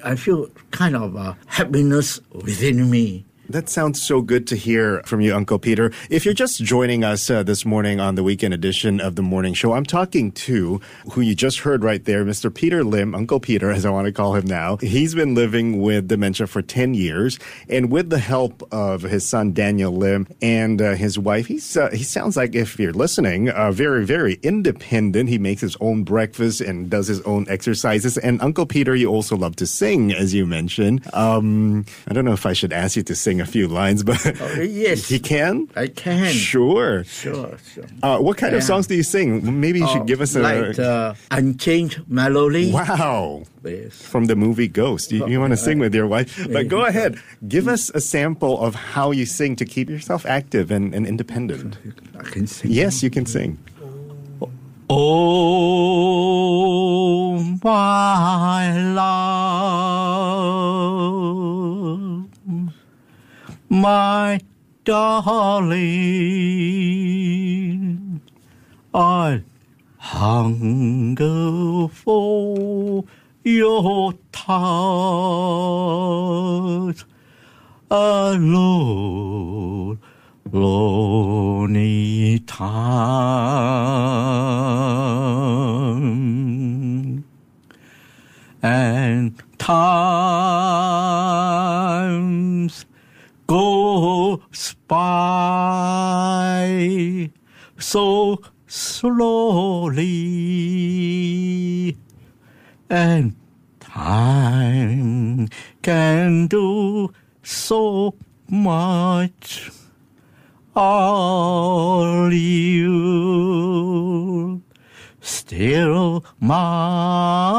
I 0.04 0.16
feel 0.16 0.50
kind 0.72 0.96
of 0.96 1.16
a 1.16 1.38
happiness 1.48 2.20
within 2.32 2.90
me. 2.90 3.26
That 3.50 3.70
sounds 3.70 4.02
so 4.02 4.22
good 4.22 4.46
to 4.48 4.58
hear 4.58 5.02
from 5.06 5.22
you, 5.22 5.34
Uncle 5.34 5.58
Peter. 5.58 5.94
If 6.10 6.26
you're 6.26 6.34
just 6.34 6.62
joining 6.62 7.06
us 7.06 7.30
uh, 7.30 7.44
this 7.44 7.66
morning 7.66 7.98
on 8.02 8.16
the 8.16 8.24
weekend 8.24 8.54
edition 8.54 9.00
of 9.00 9.16
the 9.16 9.22
morning 9.22 9.54
show, 9.54 9.72
I'm 9.72 9.86
talking 9.86 10.34
to 10.34 10.82
who 11.14 11.22
you 11.22 11.34
just 11.34 11.60
heard 11.60 11.82
right 11.82 12.04
there, 12.04 12.26
Mr. 12.26 12.54
Peter 12.54 12.84
Lim, 12.84 13.16
Uncle 13.16 13.40
Peter, 13.40 13.72
as 13.78 13.86
I 13.86 13.90
want 13.90 14.06
to 14.06 14.12
call 14.12 14.36
him 14.36 14.46
now. 14.46 14.76
He's 14.78 15.16
been 15.16 15.34
living 15.34 15.82
with 15.82 16.10
dementia 16.10 16.48
for 16.48 16.62
10 16.62 16.94
years, 16.94 17.40
and 17.70 17.90
with 17.90 18.10
the 18.10 18.20
help 18.20 18.68
of 18.74 19.04
his 19.04 19.26
son 19.26 19.54
Daniel 19.54 19.96
Lim 19.96 20.28
and 20.42 20.82
uh, 20.82 20.96
his 20.96 21.18
wife, 21.18 21.46
he's 21.48 21.78
uh, 21.78 21.90
he 21.92 22.04
sounds 22.04 22.36
like, 22.36 22.54
if 22.54 22.78
you're 22.78 22.92
listening, 22.92 23.50
uh, 23.50 23.72
very, 23.72 24.06
very 24.06 24.40
independent. 24.44 25.30
He 25.30 25.38
makes 25.38 25.62
his 25.62 25.78
own 25.80 26.04
breakfast 26.04 26.60
and 26.60 26.90
does 26.90 27.08
his 27.08 27.22
own 27.22 27.46
exercises. 27.48 28.18
And 28.18 28.42
Uncle 28.42 28.66
Peter, 28.66 28.94
you 28.94 29.08
also 29.08 29.38
love 29.38 29.56
to 29.58 29.68
sing, 29.68 30.12
as 30.12 30.34
you 30.34 30.46
mentioned. 30.46 31.08
Um, 31.14 31.86
I 32.10 32.14
don't 32.14 32.26
know 32.26 32.34
if 32.34 32.46
I 32.46 32.52
should 32.52 32.74
ask 32.74 32.98
you 32.98 33.04
to 33.04 33.16
sing 33.16 33.37
a 33.42 33.46
few 33.46 33.68
lines, 33.68 34.04
but 34.04 34.18
Oh, 34.42 34.62
yes. 34.62 35.08
he 35.10 35.20
can. 35.20 35.68
I 35.76 35.88
can. 35.88 36.34
Sure. 36.34 37.04
Sure, 37.04 37.58
sure. 37.74 37.86
Uh, 38.04 38.20
what 38.20 38.38
kind 38.38 38.56
of 38.56 38.64
songs 38.64 38.88
do 38.88 38.96
you 38.96 39.04
sing? 39.04 39.60
Maybe 39.60 39.80
you 39.80 39.86
Oh, 39.88 39.94
should 39.94 40.08
give 40.08 40.22
us 40.22 40.36
a 40.36 40.40
like 40.42 40.80
uh, 40.80 41.14
Unchained 41.32 42.04
Melody. 42.08 42.72
wow 42.72 43.44
Yes. 43.64 44.02
from 44.02 44.26
the 44.26 44.36
movie 44.36 44.68
Ghost. 44.68 45.12
You, 45.12 45.28
you 45.28 45.40
want 45.40 45.52
to 45.52 45.58
sing 45.58 45.80
with 45.80 45.94
your 45.94 46.08
wife, 46.08 46.48
but 46.52 46.68
go 46.70 46.86
ahead. 46.86 47.20
Give 47.48 47.68
us 47.68 47.90
a 47.94 48.00
sample 48.00 48.60
of 48.64 48.76
how 48.76 49.12
you 49.12 49.26
sing 49.26 49.56
to 49.58 49.66
keep 49.66 49.90
yourself 49.90 50.26
active 50.26 50.72
and, 50.72 50.94
and 50.96 51.06
independent. 51.06 51.78
I 52.18 52.24
can 52.24 52.48
sing. 52.48 52.72
Yes, 52.72 53.04
you 53.04 53.10
can 53.10 53.26
sing. 53.26 53.58
Oh, 54.90 55.78
my 57.62 58.72
love, 61.38 62.27
my 63.70 64.40
darling, 64.86 65.82
I 68.94 69.44
hunger 69.98 71.90
for 71.90 73.04
your 73.44 74.14
touch 74.32 74.48
alone, 77.92 80.00
lonely 80.52 82.40
time. 82.48 82.88
And 88.62 89.34
times 89.58 90.07
and 102.90 103.36
time 103.80 105.50
can 105.82 106.48
do 106.48 107.12
so 107.44 108.16
much. 108.50 109.72
All 110.76 112.32
you 112.32 113.42
still 115.22 116.24
mine. 116.40 117.56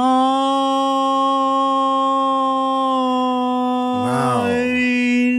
I 4.11 4.68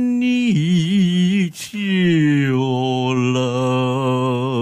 Need 0.02 1.56
your 1.74 3.16
love. 3.16 4.60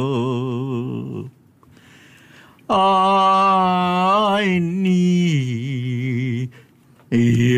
I 2.69 4.59
need 4.61 4.96
your 7.09 7.56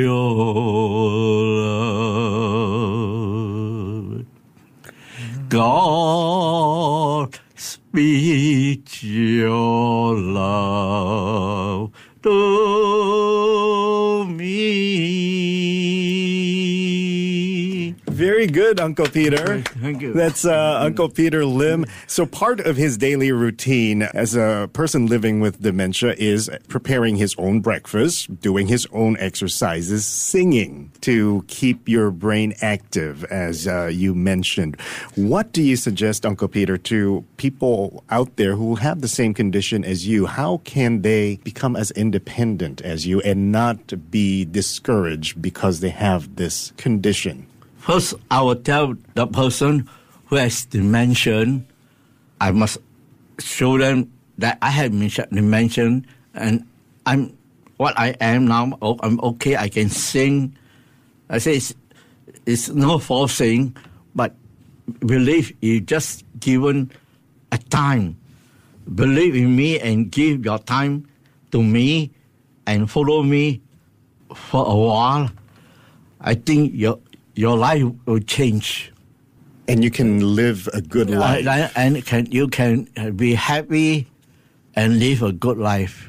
Uncle 18.80 19.08
Peter. 19.08 19.62
Thank 19.62 20.02
you. 20.02 20.14
That's 20.14 20.46
uh, 20.46 20.80
Uncle 20.82 21.10
Peter 21.10 21.46
Lim. 21.46 21.86
So, 22.08 22.26
part 22.26 22.60
of 22.62 22.78
his 22.78 22.98
daily 22.98 23.32
routine 23.32 24.04
as 24.04 24.36
a 24.36 24.70
person 24.74 25.08
living 25.08 25.40
with 25.40 25.62
dementia 25.62 26.16
is 26.18 26.50
preparing 26.68 27.18
his 27.18 27.36
own 27.38 27.60
breakfast, 27.60 28.40
doing 28.42 28.68
his 28.68 28.88
own 28.92 29.18
exercises, 29.18 30.06
singing 30.06 30.92
to 31.02 31.44
keep 31.48 31.88
your 31.88 32.12
brain 32.12 32.54
active, 32.62 33.24
as 33.26 33.68
uh, 33.68 33.88
you 33.88 34.16
mentioned. 34.16 34.80
What 35.16 35.52
do 35.52 35.62
you 35.62 35.76
suggest, 35.76 36.26
Uncle 36.26 36.48
Peter, 36.48 36.78
to 36.78 37.24
people 37.38 38.04
out 38.10 38.36
there 38.38 38.56
who 38.56 38.76
have 38.76 39.02
the 39.02 39.08
same 39.08 39.34
condition 39.34 39.84
as 39.84 40.08
you? 40.08 40.26
How 40.26 40.58
can 40.64 41.02
they 41.02 41.38
become 41.44 41.76
as 41.76 41.92
independent 41.92 42.82
as 42.82 43.06
you 43.06 43.22
and 43.22 43.52
not 43.52 44.12
be 44.12 44.46
discouraged 44.46 45.42
because 45.42 45.80
they 45.82 45.90
have 45.90 46.36
this 46.36 46.74
condition? 46.78 47.48
First, 47.80 48.14
I 48.30 48.42
will 48.42 48.56
tell 48.56 48.96
the 49.16 49.26
person 49.28 49.90
who 50.28 50.36
has 50.36 50.66
dementia, 50.66 51.62
I 52.40 52.52
must 52.52 52.78
show 53.40 53.78
them 53.78 54.12
that 54.38 54.58
I 54.62 54.70
have 54.70 54.92
dementia- 54.92 56.04
and 56.34 56.66
I'm 57.06 57.38
what 57.78 57.98
I 57.98 58.10
am 58.20 58.46
now. 58.46 58.78
oh, 58.82 59.00
I'm 59.02 59.20
okay. 59.22 59.56
I 59.56 59.70
can 59.70 59.90
sing. 59.90 60.56
I 61.30 61.38
say 61.40 61.56
it's, 61.56 61.74
it's 62.46 62.68
no 62.70 63.00
forcing, 63.00 63.76
but 64.14 64.36
believe 65.00 65.56
you 65.62 65.80
just 65.80 66.26
given 66.40 66.92
a 67.52 67.58
time. 67.58 68.18
Believe 68.94 69.36
in 69.36 69.56
me 69.56 69.80
and 69.80 70.12
give 70.12 70.44
your 70.44 70.60
time 70.60 71.08
to 71.52 71.64
me 71.64 72.12
and 72.68 72.90
follow 72.92 73.24
me 73.24 73.62
for 74.36 74.66
a 74.68 74.76
while. 74.76 75.32
I 76.20 76.36
think 76.36 76.74
your 76.76 77.00
your 77.36 77.58
life 77.58 77.84
will 78.06 78.20
change. 78.20 78.92
And 79.68 79.84
you 79.84 79.92
can 79.92 80.36
live 80.36 80.68
a 80.74 80.82
good 80.82 81.10
life. 81.10 81.46
And 81.76 82.04
can 82.06 82.26
you 82.32 82.48
can 82.48 82.88
be 83.16 83.36
happy 83.36 84.08
and 84.76 85.00
live 85.00 85.22
a 85.22 85.32
good 85.32 85.58
life. 85.58 86.09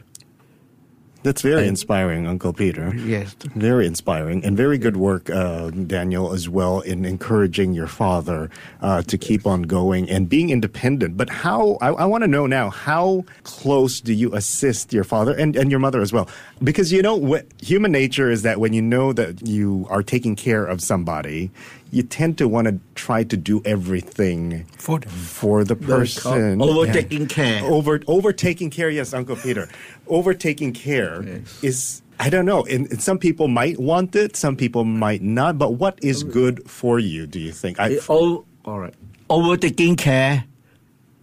That's 1.23 1.43
very 1.43 1.67
inspiring, 1.67 2.27
Uncle 2.27 2.53
Peter. 2.53 2.95
Yes. 2.97 3.35
Very 3.55 3.87
inspiring 3.87 4.43
and 4.45 4.57
very 4.57 4.79
good 4.79 4.97
work, 4.97 5.29
uh, 5.29 5.69
Daniel, 5.71 6.33
as 6.33 6.49
well, 6.49 6.81
in 6.81 7.05
encouraging 7.05 7.75
your 7.75 7.87
father 7.87 8.49
uh, 8.81 9.03
to 9.03 9.19
keep 9.19 9.47
on 9.47 9.63
going 9.63 10.09
and 10.09 10.29
being 10.29 10.49
independent. 10.49 11.17
But 11.17 11.29
how, 11.29 11.77
I, 11.83 11.89
I 11.89 12.05
want 12.07 12.25
to 12.25 12.29
know 12.29 12.47
now, 12.47 12.71
how 12.71 13.25
close 13.45 14.01
do 14.01 14.15
you 14.15 14.35
assist 14.35 14.93
your 14.93 15.05
father 15.05 15.35
and, 15.35 15.57
and 15.57 15.71
your 15.71 15.81
mother 15.81 16.01
as 16.01 16.13
well? 16.13 16.29
Because, 16.65 16.91
you 16.91 17.03
know, 17.03 17.17
what, 17.17 17.47
human 17.61 17.93
nature 17.93 18.31
is 18.31 18.43
that 18.43 18.59
when 18.59 18.73
you 18.73 18.81
know 18.81 19.13
that 19.13 19.47
you 19.47 19.87
are 19.91 20.03
taking 20.03 20.37
care 20.37 20.65
of 20.65 20.81
somebody, 20.81 21.51
you 21.93 22.03
tend 22.03 22.39
to 22.39 22.47
want 22.49 22.67
to 22.69 22.79
try 22.95 23.25
to 23.25 23.37
do 23.37 23.61
everything 23.65 24.65
For 24.79 25.01
for 25.01 25.65
the 25.65 25.75
person. 25.77 26.61
Overtaking 26.63 27.27
care. 27.27 27.65
Over 27.65 28.01
overtaking 28.07 28.71
care, 28.71 28.91
yes, 28.91 29.13
Uncle 29.15 29.37
Peter. 29.37 29.69
Overtaking 30.07 30.73
care 30.73 31.23
Yes. 31.23 31.59
is 31.63 32.03
I 32.21 32.29
don't 32.29 32.45
know. 32.45 32.65
And, 32.67 32.87
and 32.93 33.01
some 33.03 33.19
people 33.19 33.49
might 33.49 33.79
want 33.81 34.15
it, 34.15 34.37
some 34.37 34.55
people 34.55 34.85
might 34.85 35.23
not. 35.23 35.57
But 35.59 35.75
what 35.81 35.99
is 36.03 36.23
good 36.23 36.69
for 36.69 36.99
you? 36.99 37.27
Do 37.27 37.41
you 37.41 37.51
think? 37.53 37.81
I, 37.81 37.99
Oh, 38.09 38.45
all 38.65 38.79
right. 38.79 38.95
Overtaking 39.31 39.97
care 39.97 40.45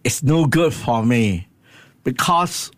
is 0.04 0.24
no 0.24 0.46
good 0.48 0.74
for 0.74 1.06
me 1.06 1.48
because 2.04 2.72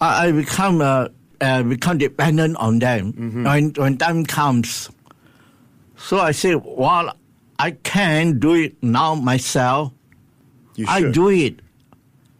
I, 0.00 0.26
I 0.28 0.32
become 0.32 0.80
uh, 0.80 1.08
uh, 1.40 1.62
become 1.62 1.98
dependent 1.98 2.56
on 2.56 2.78
them 2.80 3.12
when 3.44 3.70
when 3.76 3.96
time 3.96 4.24
comes. 4.26 4.90
So 5.96 6.18
I 6.18 6.32
say, 6.32 6.56
well, 6.56 7.14
I 7.62 7.78
can 7.86 8.40
do 8.42 8.54
it 8.58 8.74
now 8.82 9.14
myself. 9.14 9.92
you 10.74 10.86
I 10.88 10.98
should. 11.00 11.14
do 11.14 11.28
it 11.30 11.60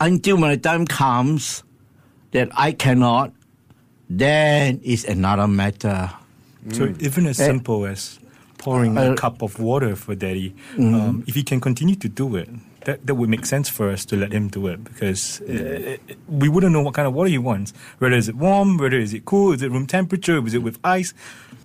until 0.02 0.36
my 0.36 0.56
time 0.58 0.82
comes 0.86 1.62
that 2.34 2.50
I 2.58 2.72
cannot. 2.74 3.30
Then 4.10 4.80
it's 4.82 5.04
another 5.06 5.46
matter. 5.46 6.10
So 6.74 6.90
even 6.98 7.26
as 7.30 7.36
simple 7.38 7.86
as 7.86 8.18
pouring 8.58 8.98
Uh, 8.98 9.12
a 9.12 9.14
cup 9.14 9.42
of 9.42 9.58
water 9.62 9.94
for 9.94 10.14
daddy, 10.18 10.54
um, 10.78 11.22
if 11.30 11.34
he 11.38 11.42
can 11.46 11.60
continue 11.60 11.94
to 12.02 12.08
do 12.10 12.34
it, 12.36 12.48
that, 12.84 13.06
that 13.06 13.14
would 13.14 13.28
make 13.28 13.46
sense 13.46 13.68
for 13.68 13.90
us 13.90 14.04
to 14.06 14.16
let 14.16 14.32
him 14.32 14.48
do 14.48 14.66
it 14.66 14.82
because 14.84 15.40
uh, 15.42 15.96
we 16.28 16.48
wouldn't 16.48 16.72
know 16.72 16.82
what 16.82 16.94
kind 16.94 17.06
of 17.06 17.14
water 17.14 17.30
he 17.30 17.38
wants. 17.38 17.72
Whether 17.98 18.16
is 18.16 18.28
it 18.28 18.36
warm, 18.36 18.78
whether 18.78 18.98
is 18.98 19.14
it 19.14 19.24
cool, 19.24 19.52
is 19.52 19.62
it 19.62 19.70
room 19.70 19.86
temperature, 19.86 20.44
is 20.46 20.54
it 20.54 20.62
with 20.62 20.78
ice? 20.84 21.14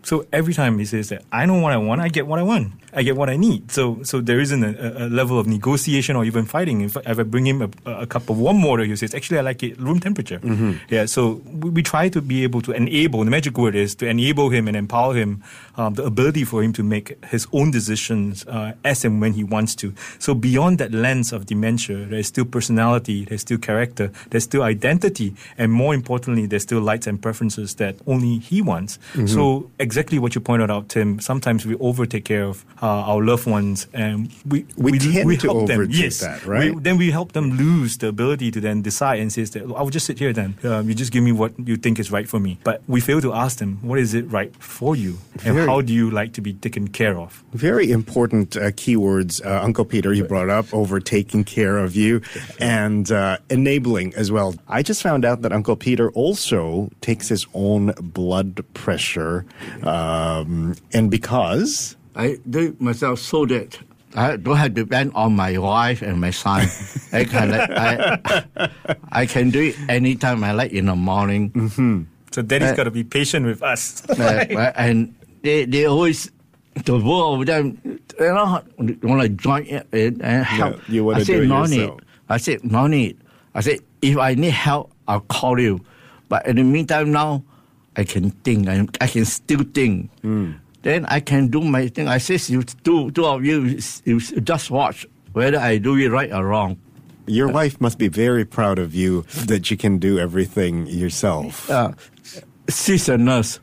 So 0.08 0.26
every 0.32 0.54
time 0.54 0.80
he 0.80 0.86
says 0.86 1.10
that 1.10 1.24
I 1.34 1.46
know 1.46 1.60
what 1.60 1.74
I 1.74 1.78
want, 1.78 2.00
I 2.00 2.08
get 2.08 2.28
what 2.28 2.40
I 2.40 2.44
want. 2.44 2.72
I 2.94 3.04
get 3.04 3.18
what 3.18 3.30
I 3.30 3.36
need. 3.36 3.72
So 3.74 4.02
so 4.04 4.22
there 4.22 4.40
isn't 4.40 4.64
a, 4.64 5.06
a 5.06 5.08
level 5.10 5.38
of 5.38 5.48
negotiation 5.48 6.16
or 6.16 6.24
even 6.24 6.46
fighting. 6.46 6.80
If, 6.80 6.96
if 6.96 7.20
I 7.20 7.24
bring 7.24 7.46
him 7.46 7.62
a, 7.62 7.70
a, 7.92 8.08
cup 8.08 8.30
of 8.30 8.40
warm 8.40 8.64
water, 8.64 8.86
he 8.86 8.96
says, 8.96 9.14
actually, 9.14 9.40
I 9.40 9.42
like 9.42 9.62
it 9.64 9.78
room 9.78 10.00
temperature. 10.00 10.40
Mm-hmm. 10.40 10.74
Yeah. 10.90 11.06
So 11.08 11.42
we, 11.44 11.70
we, 11.72 11.84
try 11.84 12.08
to 12.08 12.22
be 12.22 12.44
able 12.44 12.62
to 12.62 12.72
enable. 12.72 13.26
The 13.26 13.32
magic 13.32 13.58
word 13.58 13.76
is 13.76 13.96
to 13.96 14.08
enable 14.08 14.50
him 14.50 14.70
and 14.70 14.78
empower 14.78 15.14
him, 15.14 15.44
um, 15.76 15.96
the 15.96 16.06
ability 16.06 16.46
for 16.46 16.64
him 16.64 16.72
to 16.74 16.84
make 16.84 17.22
his 17.26 17.46
own 17.52 17.72
decisions 17.72 18.48
uh, 18.48 18.74
as 18.86 19.04
and 19.04 19.20
when 19.20 19.34
he 19.34 19.44
wants 19.44 19.76
to. 19.76 19.94
So 20.20 20.34
beyond 20.34 20.78
that 20.78 20.94
lens 21.08 21.34
of 21.36 21.46
dementia, 21.46 21.98
there's 22.12 22.28
still 22.28 22.48
personality, 22.58 23.20
there's 23.28 23.44
still 23.48 23.62
character, 23.70 24.08
there's 24.30 24.46
still 24.52 24.64
identity, 24.76 25.30
and 25.58 25.68
more 25.72 25.94
importantly, 25.94 26.46
there's 26.48 26.66
still 26.70 26.84
likes 26.92 27.08
and 27.08 27.18
preferences 27.28 27.76
that 27.82 27.94
only 28.14 28.34
he 28.50 28.58
wants. 28.62 28.92
Mm-hmm. 28.98 29.28
So 29.36 29.70
exactly 29.80 30.18
what 30.20 30.32
you 30.36 30.42
pointed 30.42 30.70
out, 30.76 30.84
Tim. 30.94 31.20
Sometimes 31.20 31.66
we 31.66 31.76
overtake 31.90 32.26
care 32.26 32.48
of. 32.52 32.58
Uh, 32.82 33.12
our 33.12 33.24
loved 33.24 33.48
ones, 33.48 33.88
and 33.94 34.30
we 34.46 34.66
we, 34.78 34.92
we 34.92 35.00
tend 35.00 35.28
we 35.28 35.38
to 35.38 35.48
help 35.48 35.68
them. 35.68 35.88
Yes, 35.90 36.20
that, 36.20 36.46
right? 36.46 36.74
We, 36.76 36.82
then 36.88 36.98
we 36.98 37.08
help 37.12 37.30
them 37.32 37.48
lose 37.58 37.98
the 37.98 38.08
ability 38.08 38.52
to 38.52 38.60
then 38.62 38.82
decide 38.82 39.20
and 39.20 39.32
say 39.32 39.44
that 39.46 39.64
I 39.64 39.82
will 39.82 39.90
just 39.90 40.06
sit 40.06 40.20
here. 40.20 40.34
Then 40.34 40.52
um, 40.64 40.88
you 40.90 40.94
just 40.94 41.12
give 41.12 41.24
me 41.24 41.34
what 41.42 41.52
you 41.70 41.78
think 41.78 42.00
is 42.00 42.12
right 42.12 42.28
for 42.28 42.40
me. 42.40 42.58
But 42.64 42.82
we 42.88 43.00
fail 43.02 43.22
to 43.22 43.32
ask 43.34 43.58
them 43.58 43.80
what 43.82 44.00
is 44.00 44.14
it 44.14 44.26
right 44.38 44.52
for 44.60 44.96
you, 44.96 45.18
and 45.46 45.58
how 45.70 45.82
do 45.82 45.94
you 45.94 46.12
like 46.12 46.32
to 46.38 46.42
be 46.42 46.54
taken 46.54 46.88
care 47.00 47.18
of? 47.18 47.44
Very 47.54 47.90
important 47.92 48.56
uh, 48.58 48.72
keywords, 48.82 49.34
uh, 49.46 49.64
Uncle 49.68 49.86
Peter. 49.86 50.14
You 50.14 50.26
brought 50.26 50.50
up 50.50 50.68
over 50.74 50.97
taking 51.00 51.44
care 51.44 51.78
of 51.78 51.96
you 51.96 52.22
and 52.60 53.12
uh, 53.12 53.38
enabling 53.50 54.14
as 54.16 54.32
well. 54.32 54.56
I 54.68 54.84
just 54.84 55.02
found 55.02 55.26
out 55.26 55.42
that 55.42 55.52
Uncle 55.52 55.76
Peter 55.76 56.12
also 56.12 56.90
takes 57.02 57.28
his 57.30 57.46
own 57.54 57.94
blood 58.02 58.64
pressure, 58.74 59.46
um, 59.84 60.76
and 60.94 61.12
because 61.12 61.96
I 62.16 62.38
do 62.50 62.76
myself 62.80 63.20
so 63.20 63.46
that 63.46 63.78
I 64.16 64.38
don't 64.38 64.58
have 64.58 64.74
to 64.74 64.84
depend 64.84 65.12
on 65.14 65.36
my 65.36 65.58
wife 65.58 66.02
and 66.02 66.20
my 66.20 66.32
son. 66.32 66.68
I 67.14 67.24
can 67.24 67.54
I, 67.54 68.70
I 69.12 69.26
can 69.26 69.50
do 69.50 69.62
it 69.62 69.76
anytime 69.90 70.44
I 70.44 70.52
like 70.52 70.72
in 70.72 70.88
the 70.88 70.96
morning. 70.96 71.52
Mm-hmm. 71.52 72.04
So 72.32 72.42
daddy's 72.42 72.72
uh, 72.72 72.76
got 72.76 72.84
to 72.86 72.92
be 72.92 73.04
patient 73.04 73.46
with 73.46 73.62
us. 73.62 74.08
uh, 74.10 74.74
and 74.76 75.14
they 75.44 75.66
they 75.66 75.86
always 75.86 76.32
the 76.86 76.98
both 76.98 77.42
of 77.42 77.46
them 77.46 77.97
you 78.20 78.26
know 78.26 78.62
want 79.04 79.22
to 79.22 79.30
join 79.30 79.66
in 79.66 80.22
and 80.22 80.46
help. 80.46 80.76
Yeah, 80.76 80.94
you 80.94 81.06
want 81.06 81.20
to 81.20 81.26
do 81.26 81.42
it 81.42 81.48
no 81.48 81.62
yourself. 81.62 82.00
Need. 82.00 82.06
I 82.30 82.38
said 82.38 82.64
no 82.64 82.88
need. 82.88 83.18
I 83.56 83.62
said 83.62 83.80
if 84.02 84.18
I 84.18 84.34
need 84.36 84.52
help, 84.52 84.92
I'll 85.08 85.22
call 85.22 85.60
you. 85.60 85.82
But 86.30 86.46
in 86.46 86.58
the 86.58 86.64
meantime, 86.64 87.12
now 87.12 87.44
I 87.96 88.04
can 88.04 88.32
think. 88.32 88.68
I, 88.68 88.86
I 89.00 89.08
can 89.08 89.26
still 89.26 89.64
think. 89.74 90.12
Mm 90.22 90.60
then 90.88 91.06
I 91.08 91.20
can 91.20 91.48
do 91.48 91.62
my 91.62 91.88
thing. 91.90 92.08
I 92.08 92.18
say, 92.18 92.40
you 92.54 92.64
two, 92.64 93.12
two 93.12 93.26
of 93.26 93.44
you, 93.44 93.78
you 94.06 94.20
just 94.20 94.72
watch 94.72 95.06
whether 95.34 95.60
I 95.60 95.78
do 95.78 95.98
it 95.98 96.10
right 96.10 96.32
or 96.32 96.46
wrong. 96.46 96.78
Your 97.26 97.50
wife 97.50 97.82
must 97.82 97.98
be 97.98 98.08
very 98.08 98.46
proud 98.46 98.80
of 98.80 98.96
you 98.96 99.24
that 99.48 99.70
you 99.70 99.76
can 99.76 99.98
do 99.98 100.18
everything 100.18 100.88
yourself. 100.88 101.70
Uh, 101.70 101.92
she's 102.70 103.10
a 103.10 103.18
nurse. 103.18 103.60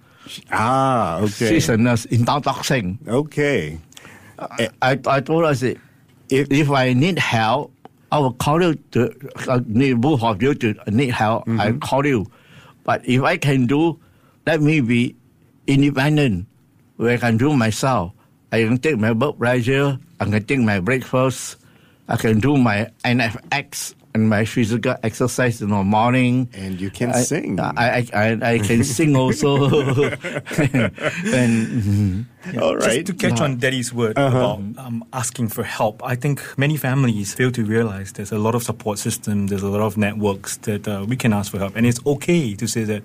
Ah, 0.53 1.21
okay. 1.21 1.49
She's 1.49 1.69
a 1.71 1.79
nurse 1.79 2.05
in 2.07 2.27
Dao 2.27 3.09
Okay. 3.09 3.79
I, 4.39 4.69
I, 4.83 5.01
I 5.07 5.21
told 5.21 5.45
her, 5.45 5.51
I 5.51 5.55
said, 5.55 5.81
if, 6.29 6.51
if 6.51 6.71
I 6.71 6.93
need 6.93 7.19
help, 7.19 7.73
I 8.11 8.19
will 8.19 8.33
call 8.33 8.63
you 8.63 8.75
to 8.93 9.11
uh, 9.49 9.61
need 9.67 10.01
both 10.01 10.23
of 10.23 10.41
you 10.43 10.55
to 10.55 10.75
need 10.87 11.11
help. 11.11 11.47
Mm-hmm. 11.47 11.61
I 11.61 11.73
call 11.73 12.07
you. 12.07 12.27
But 12.85 13.07
if 13.09 13.23
I 13.23 13.37
can 13.37 13.67
do, 13.67 13.99
let 14.47 14.61
me 14.61 14.81
be 14.81 15.17
independent 15.67 16.47
where 16.97 17.15
I 17.15 17.17
can 17.17 17.37
do 17.37 17.57
myself. 17.57 18.13
I 18.53 18.63
can 18.63 18.79
take 18.79 18.99
my 18.99 19.13
blood 19.13 19.39
pressure, 19.39 19.99
I 20.21 20.25
can 20.25 20.45
take 20.45 20.61
my 20.61 20.79
breakfast, 20.79 21.57
I 22.09 22.17
can 22.17 22.39
do 22.39 22.57
my 22.57 22.91
NFX 23.05 23.95
and 24.15 24.29
my 24.29 24.45
physical 24.45 24.95
exercise 25.03 25.61
in 25.61 25.71
the 25.71 25.83
morning. 25.83 26.49
And 26.55 26.81
you 26.81 26.91
can 26.91 27.11
I, 27.11 27.23
sing. 27.23 27.59
I, 27.59 28.07
I, 28.15 28.39
I, 28.41 28.59
can 28.61 28.85
sing 28.85 29.17
also. 29.17 29.71
and, 31.27 32.27
All 32.61 32.77
right. 32.77 33.05
Just 33.05 33.07
to 33.07 33.15
catch 33.15 33.41
on 33.41 33.57
Daddy's 33.59 33.93
word 33.93 34.17
uh-huh. 34.17 34.37
about 34.37 34.87
um, 34.87 35.05
asking 35.13 35.49
for 35.49 35.65
help, 35.65 36.01
I 36.05 36.15
think 36.15 36.41
many 36.57 36.77
families 36.77 37.35
fail 37.35 37.51
to 37.51 37.65
realize 37.65 38.13
there's 38.13 38.33
a 38.33 38.39
lot 38.39 38.55
of 38.55 38.63
support 38.63 38.99
system, 38.99 39.49
there's 39.49 39.65
a 39.65 39.69
lot 39.69 39.81
of 39.81 39.97
networks 39.97 40.59
that 40.59 40.87
uh, 40.87 41.05
we 41.09 41.17
can 41.17 41.33
ask 41.33 41.51
for 41.51 41.59
help. 41.59 41.75
And 41.75 41.85
it's 41.85 42.05
okay 42.07 42.55
to 42.55 42.69
say 42.69 42.85
that 42.85 43.03